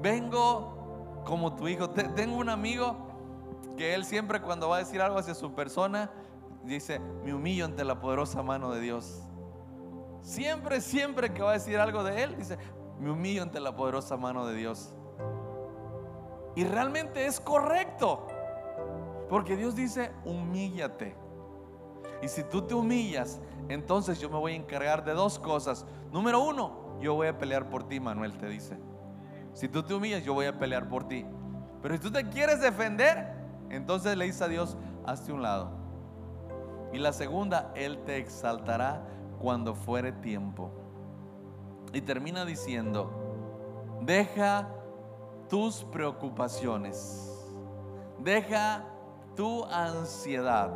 Vengo 0.00 1.22
como 1.24 1.54
tu 1.54 1.68
hijo. 1.68 1.90
Tengo 1.90 2.36
un 2.36 2.48
amigo 2.48 2.96
que 3.76 3.94
él 3.94 4.04
siempre 4.04 4.40
cuando 4.40 4.68
va 4.68 4.76
a 4.76 4.78
decir 4.80 5.00
algo 5.00 5.18
hacia 5.18 5.34
su 5.34 5.54
persona, 5.54 6.10
dice, 6.64 7.00
me 7.24 7.32
humillo 7.32 7.64
ante 7.64 7.84
la 7.84 8.00
poderosa 8.00 8.42
mano 8.42 8.70
de 8.72 8.80
Dios. 8.80 9.22
Siempre, 10.20 10.80
siempre 10.80 11.32
que 11.32 11.42
va 11.42 11.50
a 11.50 11.54
decir 11.54 11.78
algo 11.78 12.02
de 12.02 12.22
él, 12.22 12.36
dice, 12.36 12.58
me 12.98 13.10
humillo 13.10 13.42
ante 13.42 13.60
la 13.60 13.74
poderosa 13.74 14.16
mano 14.16 14.46
de 14.46 14.54
Dios. 14.54 14.94
Y 16.56 16.64
realmente 16.64 17.24
es 17.26 17.40
correcto. 17.40 18.26
Porque 19.28 19.56
Dios 19.56 19.76
dice, 19.76 20.10
humíllate. 20.24 21.14
Y 22.22 22.28
si 22.28 22.42
tú 22.42 22.62
te 22.62 22.74
humillas, 22.74 23.40
entonces 23.68 24.18
yo 24.18 24.28
me 24.28 24.38
voy 24.38 24.52
a 24.52 24.56
encargar 24.56 25.04
de 25.04 25.12
dos 25.12 25.38
cosas. 25.38 25.86
Número 26.10 26.40
uno, 26.40 26.87
yo 27.00 27.14
voy 27.14 27.28
a 27.28 27.38
pelear 27.38 27.68
por 27.68 27.88
ti, 27.88 28.00
Manuel 28.00 28.36
te 28.36 28.48
dice. 28.48 28.78
Si 29.52 29.68
tú 29.68 29.82
te 29.82 29.94
humillas, 29.94 30.24
yo 30.24 30.34
voy 30.34 30.46
a 30.46 30.58
pelear 30.58 30.88
por 30.88 31.08
ti. 31.08 31.24
Pero 31.82 31.94
si 31.94 32.00
tú 32.00 32.10
te 32.10 32.28
quieres 32.28 32.60
defender, 32.60 33.34
entonces 33.70 34.16
le 34.16 34.24
dice 34.24 34.44
a 34.44 34.48
Dios, 34.48 34.76
hazte 35.06 35.32
un 35.32 35.42
lado. 35.42 35.70
Y 36.92 36.98
la 36.98 37.12
segunda, 37.12 37.72
Él 37.74 37.98
te 38.04 38.16
exaltará 38.16 39.02
cuando 39.40 39.74
fuere 39.74 40.12
tiempo. 40.12 40.70
Y 41.92 42.00
termina 42.00 42.44
diciendo, 42.44 43.10
deja 44.02 44.68
tus 45.48 45.84
preocupaciones, 45.84 47.46
deja 48.18 48.84
tu 49.34 49.64
ansiedad, 49.64 50.70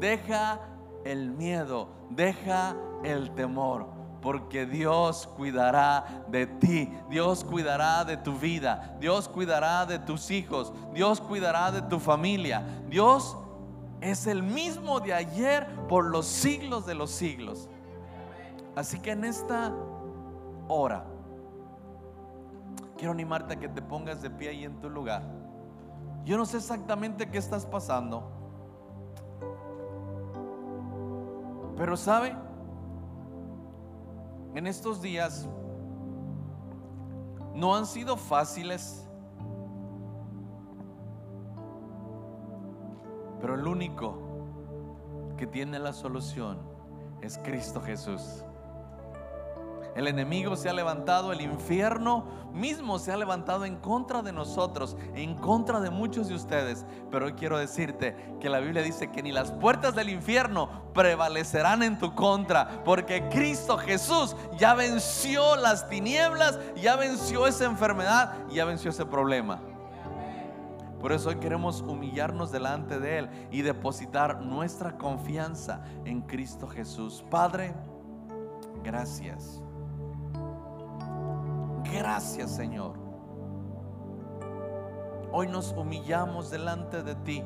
deja 0.00 0.60
el 1.04 1.30
miedo, 1.30 1.88
deja 2.10 2.76
el 3.04 3.30
temor, 3.34 3.86
porque 4.20 4.66
Dios 4.66 5.28
cuidará 5.36 6.24
de 6.28 6.46
ti, 6.46 6.92
Dios 7.08 7.44
cuidará 7.44 8.04
de 8.04 8.16
tu 8.16 8.38
vida, 8.38 8.96
Dios 9.00 9.28
cuidará 9.28 9.86
de 9.86 9.98
tus 9.98 10.30
hijos, 10.30 10.72
Dios 10.92 11.20
cuidará 11.20 11.70
de 11.70 11.82
tu 11.82 11.98
familia, 12.00 12.64
Dios 12.88 13.36
es 14.00 14.26
el 14.26 14.42
mismo 14.42 15.00
de 15.00 15.14
ayer 15.14 15.66
por 15.88 16.06
los 16.06 16.26
siglos 16.26 16.86
de 16.86 16.94
los 16.94 17.10
siglos. 17.10 17.68
Así 18.74 18.98
que 18.98 19.12
en 19.12 19.24
esta 19.24 19.72
hora, 20.68 21.04
quiero 22.96 23.12
animarte 23.12 23.54
a 23.54 23.56
que 23.58 23.68
te 23.68 23.80
pongas 23.80 24.22
de 24.22 24.30
pie 24.30 24.50
ahí 24.50 24.64
en 24.64 24.80
tu 24.80 24.90
lugar. 24.90 25.22
Yo 26.24 26.36
no 26.36 26.44
sé 26.44 26.56
exactamente 26.56 27.30
qué 27.30 27.38
estás 27.38 27.64
pasando, 27.64 28.30
pero 31.76 31.96
sabe, 31.96 32.34
en 34.56 34.66
estos 34.66 35.02
días 35.02 35.46
no 37.54 37.76
han 37.76 37.84
sido 37.84 38.16
fáciles, 38.16 39.06
pero 43.38 43.54
el 43.54 43.66
único 43.66 44.18
que 45.36 45.46
tiene 45.46 45.78
la 45.78 45.92
solución 45.92 46.58
es 47.20 47.36
Cristo 47.36 47.82
Jesús. 47.82 48.42
El 49.96 50.08
enemigo 50.08 50.56
se 50.56 50.68
ha 50.68 50.74
levantado, 50.74 51.32
el 51.32 51.40
infierno 51.40 52.26
mismo 52.52 52.98
se 52.98 53.12
ha 53.12 53.16
levantado 53.16 53.64
en 53.64 53.76
contra 53.76 54.20
de 54.20 54.30
nosotros, 54.30 54.94
en 55.14 55.34
contra 55.36 55.80
de 55.80 55.88
muchos 55.88 56.28
de 56.28 56.34
ustedes. 56.34 56.84
Pero 57.10 57.24
hoy 57.24 57.32
quiero 57.32 57.56
decirte 57.56 58.14
que 58.38 58.50
la 58.50 58.58
Biblia 58.58 58.82
dice 58.82 59.10
que 59.10 59.22
ni 59.22 59.32
las 59.32 59.52
puertas 59.52 59.94
del 59.94 60.10
infierno 60.10 60.68
prevalecerán 60.92 61.82
en 61.82 61.98
tu 61.98 62.14
contra, 62.14 62.84
porque 62.84 63.26
Cristo 63.30 63.78
Jesús 63.78 64.36
ya 64.58 64.74
venció 64.74 65.56
las 65.56 65.88
tinieblas, 65.88 66.60
ya 66.76 66.96
venció 66.96 67.46
esa 67.46 67.64
enfermedad, 67.64 68.34
ya 68.50 68.66
venció 68.66 68.90
ese 68.90 69.06
problema. 69.06 69.60
Por 71.00 71.12
eso 71.12 71.30
hoy 71.30 71.36
queremos 71.36 71.80
humillarnos 71.80 72.52
delante 72.52 73.00
de 73.00 73.20
Él 73.20 73.30
y 73.50 73.62
depositar 73.62 74.42
nuestra 74.42 74.98
confianza 74.98 75.82
en 76.04 76.20
Cristo 76.20 76.66
Jesús. 76.66 77.24
Padre, 77.30 77.72
gracias. 78.84 79.62
Gracias 81.92 82.50
Señor. 82.50 82.94
Hoy 85.32 85.48
nos 85.48 85.72
humillamos 85.72 86.50
delante 86.50 87.02
de 87.02 87.14
ti. 87.16 87.42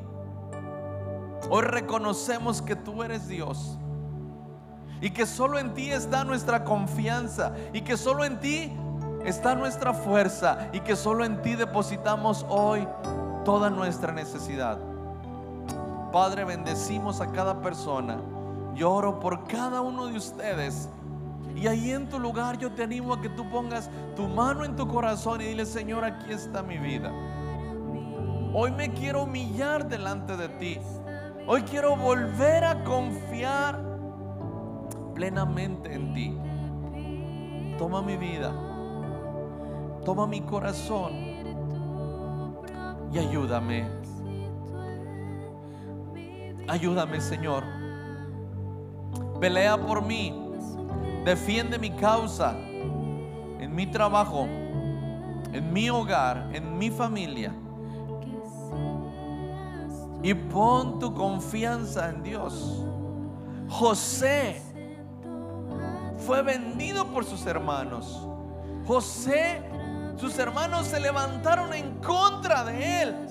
Hoy 1.49 1.63
reconocemos 1.63 2.61
que 2.61 2.75
tú 2.75 3.03
eres 3.03 3.27
Dios. 3.27 3.77
Y 5.01 5.09
que 5.09 5.25
solo 5.25 5.57
en 5.57 5.73
ti 5.73 5.91
está 5.91 6.23
nuestra 6.23 6.63
confianza. 6.63 7.53
Y 7.73 7.81
que 7.81 7.97
solo 7.97 8.23
en 8.23 8.39
ti 8.39 8.71
está 9.25 9.55
nuestra 9.55 9.93
fuerza. 9.93 10.69
Y 10.71 10.79
que 10.81 10.95
solo 10.95 11.25
en 11.25 11.41
ti 11.41 11.55
depositamos 11.55 12.45
hoy 12.47 12.87
toda 13.43 13.69
nuestra 13.69 14.13
necesidad. 14.13 14.77
Padre, 16.11 16.45
bendecimos 16.45 17.19
a 17.19 17.31
cada 17.31 17.61
persona. 17.61 18.17
Yo 18.75 18.91
oro 18.91 19.19
por 19.19 19.45
cada 19.47 19.81
uno 19.81 20.07
de 20.07 20.17
ustedes 20.17 20.87
y 21.61 21.67
ahí 21.67 21.91
en 21.91 22.09
tu 22.09 22.17
lugar 22.17 22.57
yo 22.57 22.71
te 22.71 22.81
animo 22.81 23.13
a 23.13 23.21
que 23.21 23.29
tú 23.29 23.47
pongas 23.47 23.87
tu 24.15 24.27
mano 24.27 24.65
en 24.65 24.75
tu 24.75 24.87
corazón 24.87 25.41
y 25.41 25.45
dile, 25.45 25.67
Señor, 25.67 26.03
aquí 26.03 26.31
está 26.31 26.63
mi 26.63 26.79
vida. 26.79 27.13
Hoy 28.51 28.71
me 28.71 28.89
quiero 28.89 29.23
humillar 29.23 29.87
delante 29.87 30.35
de 30.35 30.49
ti. 30.49 30.79
Hoy 31.45 31.61
quiero 31.61 31.95
volver 31.95 32.63
a 32.63 32.83
confiar 32.83 33.79
plenamente 35.13 35.93
en 35.93 36.13
ti. 36.15 37.77
Toma 37.77 38.01
mi 38.01 38.17
vida. 38.17 38.51
Toma 40.03 40.25
mi 40.25 40.41
corazón. 40.41 41.13
Y 43.13 43.19
ayúdame. 43.19 43.87
Ayúdame, 46.67 47.21
Señor. 47.21 47.63
Pelea 49.39 49.77
por 49.77 50.03
mí. 50.03 50.40
Defiende 51.23 51.77
mi 51.77 51.91
causa 51.91 52.55
en 52.57 53.75
mi 53.75 53.85
trabajo, 53.85 54.45
en 54.45 55.71
mi 55.71 55.89
hogar, 55.89 56.49
en 56.53 56.77
mi 56.79 56.89
familia. 56.89 57.53
Y 60.23 60.33
pon 60.33 60.99
tu 60.99 61.13
confianza 61.13 62.09
en 62.09 62.23
Dios. 62.23 62.83
José 63.69 64.61
fue 66.17 66.41
vendido 66.41 67.05
por 67.05 67.23
sus 67.23 67.45
hermanos. 67.45 68.27
José, 68.87 69.61
sus 70.15 70.37
hermanos 70.39 70.87
se 70.87 70.99
levantaron 70.99 71.73
en 71.73 71.97
contra 71.99 72.63
de 72.63 73.03
él. 73.03 73.27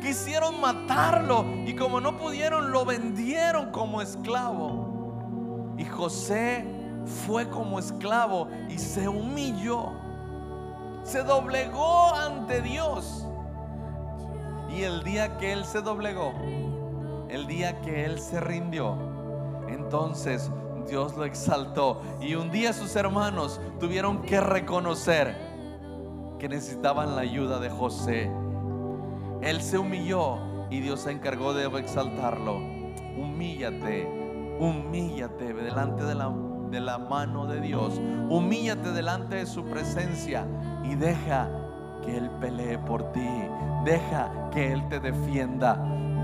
Quisieron 0.00 0.60
matarlo 0.60 1.44
y 1.66 1.74
como 1.74 2.00
no 2.00 2.16
pudieron, 2.16 2.70
lo 2.70 2.84
vendieron 2.84 3.72
como 3.72 4.00
esclavo. 4.00 5.74
Y 5.76 5.84
José 5.84 6.77
fue 7.08 7.48
como 7.48 7.78
esclavo 7.78 8.48
y 8.68 8.78
se 8.78 9.08
humilló. 9.08 9.92
Se 11.02 11.22
doblegó 11.22 12.14
ante 12.14 12.60
Dios. 12.60 13.26
Y 14.70 14.82
el 14.82 15.02
día 15.02 15.38
que 15.38 15.52
él 15.52 15.64
se 15.64 15.80
doblegó, 15.80 16.32
el 17.28 17.46
día 17.46 17.80
que 17.80 18.04
él 18.04 18.20
se 18.20 18.38
rindió, 18.38 18.96
entonces 19.68 20.50
Dios 20.86 21.16
lo 21.16 21.24
exaltó. 21.24 22.02
Y 22.20 22.34
un 22.34 22.50
día 22.50 22.72
sus 22.72 22.94
hermanos 22.96 23.60
tuvieron 23.80 24.22
que 24.22 24.40
reconocer 24.40 25.34
que 26.38 26.48
necesitaban 26.48 27.16
la 27.16 27.22
ayuda 27.22 27.58
de 27.58 27.70
José. 27.70 28.30
Él 29.40 29.62
se 29.62 29.78
humilló 29.78 30.38
y 30.70 30.80
Dios 30.80 31.00
se 31.00 31.12
encargó 31.12 31.54
de 31.54 31.66
exaltarlo. 31.78 32.56
Humíllate, 33.16 34.06
humíllate 34.60 35.54
delante 35.54 36.04
de 36.04 36.14
la 36.14 36.28
de 36.70 36.80
la 36.80 36.98
mano 36.98 37.46
de 37.46 37.60
Dios. 37.60 38.00
Humíllate 38.28 38.92
delante 38.92 39.36
de 39.36 39.46
su 39.46 39.64
presencia 39.64 40.46
y 40.84 40.94
deja 40.94 41.48
que 42.04 42.16
Él 42.16 42.30
pelee 42.40 42.78
por 42.78 43.12
ti. 43.12 43.28
Deja 43.84 44.30
que 44.50 44.72
Él 44.72 44.86
te 44.88 45.00
defienda. 45.00 45.76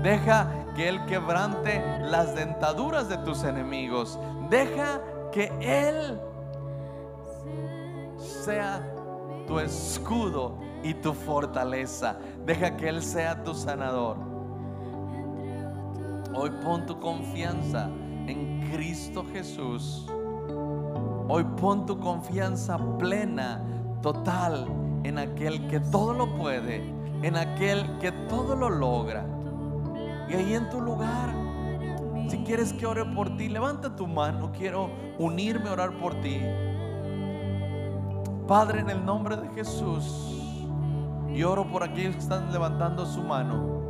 Deja 0.03 0.49
que 0.75 0.89
Él 0.89 1.05
quebrante 1.05 1.81
las 2.01 2.35
dentaduras 2.35 3.09
de 3.09 3.17
tus 3.19 3.43
enemigos. 3.43 4.19
Deja 4.49 5.01
que 5.31 5.51
Él 5.61 6.19
sea 8.17 8.81
tu 9.47 9.59
escudo 9.59 10.57
y 10.83 10.93
tu 10.93 11.13
fortaleza. 11.13 12.17
Deja 12.45 12.75
que 12.77 12.89
Él 12.89 13.01
sea 13.01 13.43
tu 13.43 13.53
sanador. 13.53 14.17
Hoy 16.33 16.51
pon 16.63 16.85
tu 16.85 16.99
confianza 16.99 17.89
en 18.27 18.69
Cristo 18.71 19.25
Jesús 19.31 20.05
Hoy 21.27 21.43
pon 21.59 21.85
tu 21.85 21.99
confianza 21.99 22.77
plena, 22.99 23.63
total 24.01 24.67
en 25.03 25.17
aquel 25.17 25.67
que 25.67 25.79
todo 25.79 26.13
lo 26.13 26.35
puede, 26.35 26.83
en 27.21 27.35
aquel 27.35 27.97
que 27.99 28.11
todo 28.29 28.55
lo 28.55 28.69
logra. 28.69 29.25
Y 30.29 30.33
ahí 30.33 30.53
en 30.53 30.69
tu 30.69 30.81
lugar, 30.81 31.33
si 32.29 32.37
quieres 32.39 32.73
que 32.73 32.85
ore 32.85 33.05
por 33.05 33.35
ti, 33.37 33.49
levanta 33.49 33.95
tu 33.95 34.05
mano, 34.07 34.51
quiero 34.51 34.89
unirme 35.17 35.69
a 35.69 35.73
orar 35.73 35.97
por 35.97 36.13
ti. 36.21 36.39
Padre, 38.47 38.81
en 38.81 38.91
el 38.91 39.03
nombre 39.03 39.35
de 39.37 39.49
Jesús, 39.49 40.35
y 41.33 41.43
oro 41.43 41.65
por 41.65 41.83
aquellos 41.83 42.15
que 42.15 42.21
están 42.21 42.51
levantando 42.53 43.05
su 43.05 43.21
mano. 43.23 43.81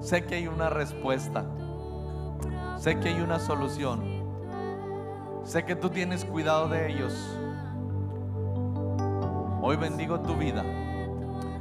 Sé 0.00 0.24
que 0.24 0.36
hay 0.36 0.48
una 0.48 0.70
respuesta. 0.70 1.44
Sé 2.76 2.98
que 2.98 3.10
hay 3.10 3.20
una 3.20 3.38
solución. 3.38 4.13
Sé 5.44 5.64
que 5.64 5.76
tú 5.76 5.90
tienes 5.90 6.24
cuidado 6.24 6.68
de 6.68 6.90
ellos. 6.90 7.14
Hoy 9.60 9.76
bendigo 9.76 10.20
tu 10.20 10.34
vida. 10.36 10.64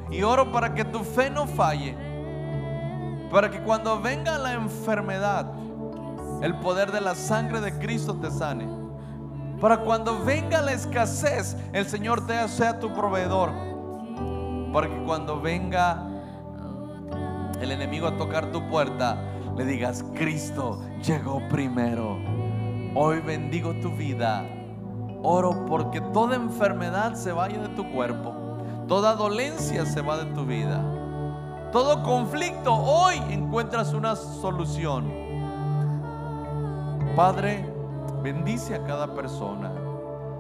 Y 0.09 0.23
oro 0.23 0.51
para 0.51 0.73
que 0.73 0.85
tu 0.85 0.99
fe 0.99 1.29
no 1.29 1.47
falle. 1.47 1.95
Para 3.29 3.51
que 3.51 3.61
cuando 3.61 3.99
venga 3.99 4.37
la 4.37 4.53
enfermedad, 4.53 5.51
el 6.41 6.55
poder 6.59 6.91
de 6.91 7.01
la 7.01 7.13
sangre 7.13 7.59
de 7.59 7.77
Cristo 7.77 8.15
te 8.15 8.31
sane. 8.31 8.67
Para 9.59 9.79
cuando 9.79 10.23
venga 10.23 10.61
la 10.61 10.73
escasez, 10.73 11.57
el 11.73 11.85
Señor 11.85 12.25
te 12.25 12.47
sea 12.47 12.79
tu 12.79 12.93
proveedor. 12.93 13.51
Para 14.71 14.87
que 14.87 15.03
cuando 15.03 15.41
venga 15.41 16.07
el 17.59 17.71
enemigo 17.71 18.07
a 18.07 18.17
tocar 18.17 18.51
tu 18.51 18.67
puerta, 18.69 19.17
le 19.57 19.65
digas, 19.65 20.05
Cristo 20.13 20.81
llegó 21.01 21.41
primero. 21.49 22.42
Hoy 22.95 23.21
bendigo 23.21 23.73
tu 23.81 23.89
vida. 23.89 24.45
Oro 25.23 25.65
porque 25.65 25.99
toda 25.99 26.35
enfermedad 26.35 27.15
se 27.15 27.31
vaya 27.31 27.57
de 27.57 27.69
tu 27.69 27.91
cuerpo. 27.91 28.35
Toda 28.87 29.15
dolencia 29.15 29.83
se 29.83 30.01
va 30.01 30.23
de 30.23 30.31
tu 30.33 30.45
vida. 30.45 30.79
Todo 31.71 32.03
conflicto, 32.03 32.71
hoy 32.71 33.15
encuentras 33.31 33.95
una 33.95 34.15
solución. 34.15 35.11
Padre, 37.15 37.67
bendice 38.21 38.75
a 38.75 38.83
cada 38.83 39.15
persona. 39.15 39.71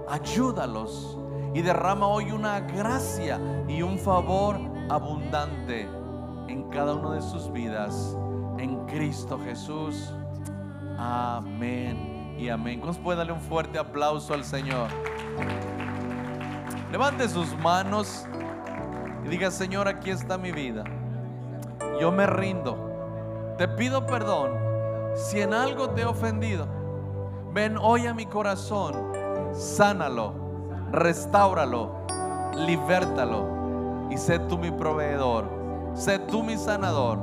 Ayúdalos 0.07 1.17
y 1.55 1.63
derrama 1.63 2.07
hoy 2.07 2.31
una 2.31 2.59
gracia 2.59 3.39
y 3.67 3.81
un 3.81 3.97
favor 3.97 4.59
abundante 4.89 5.89
en 6.47 6.69
cada 6.69 6.93
una 6.93 7.15
de 7.15 7.21
sus 7.23 7.51
vidas. 7.51 8.15
En 8.59 8.85
Cristo 8.85 9.39
Jesús. 9.43 10.13
Amén 10.99 12.12
y 12.37 12.49
amén. 12.49 12.79
¿Cómo 12.79 12.93
puede 12.93 13.17
darle 13.17 13.33
un 13.33 13.41
fuerte 13.41 13.77
aplauso 13.77 14.33
al 14.33 14.43
Señor? 14.43 14.87
Levante 16.91 17.27
sus 17.27 17.57
manos 17.57 18.25
y 19.25 19.29
diga, 19.29 19.51
Señor, 19.51 19.87
aquí 19.87 20.09
está 20.09 20.37
mi 20.37 20.51
vida. 20.51 20.83
Yo 21.99 22.11
me 22.11 22.27
rindo. 22.27 23.55
Te 23.57 23.67
pido 23.67 24.05
perdón 24.05 24.51
si 25.15 25.41
en 25.41 25.53
algo 25.53 25.89
te 25.89 26.01
he 26.01 26.05
ofendido. 26.05 26.67
Ven 27.53 27.77
hoy 27.77 28.07
a 28.07 28.13
mi 28.13 28.25
corazón, 28.25 28.95
sánalo, 29.53 30.33
restáuralo, 30.91 32.05
libértalo 32.55 34.07
y 34.09 34.17
sé 34.17 34.39
tú 34.39 34.57
mi 34.57 34.71
proveedor, 34.71 35.49
sé 35.93 36.17
tú 36.17 36.41
mi 36.41 36.57
sanador. 36.57 37.19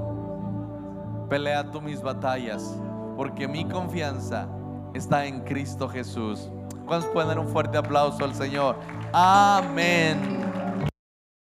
Pelea 1.29 1.71
tú 1.71 1.81
mis 1.81 2.01
batallas, 2.03 2.77
porque 3.17 3.47
mi 3.47 3.65
confianza 3.65 4.49
está 4.95 5.27
en 5.27 5.41
Cristo 5.41 5.89
Jesús. 5.89 6.51
¿Cuántos 6.87 7.11
pueden 7.11 7.29
dar 7.29 7.39
un 7.39 7.49
fuerte 7.49 7.79
aplauso 7.79 8.25
al 8.25 8.35
Señor? 8.35 8.77
Amén. 9.13 10.40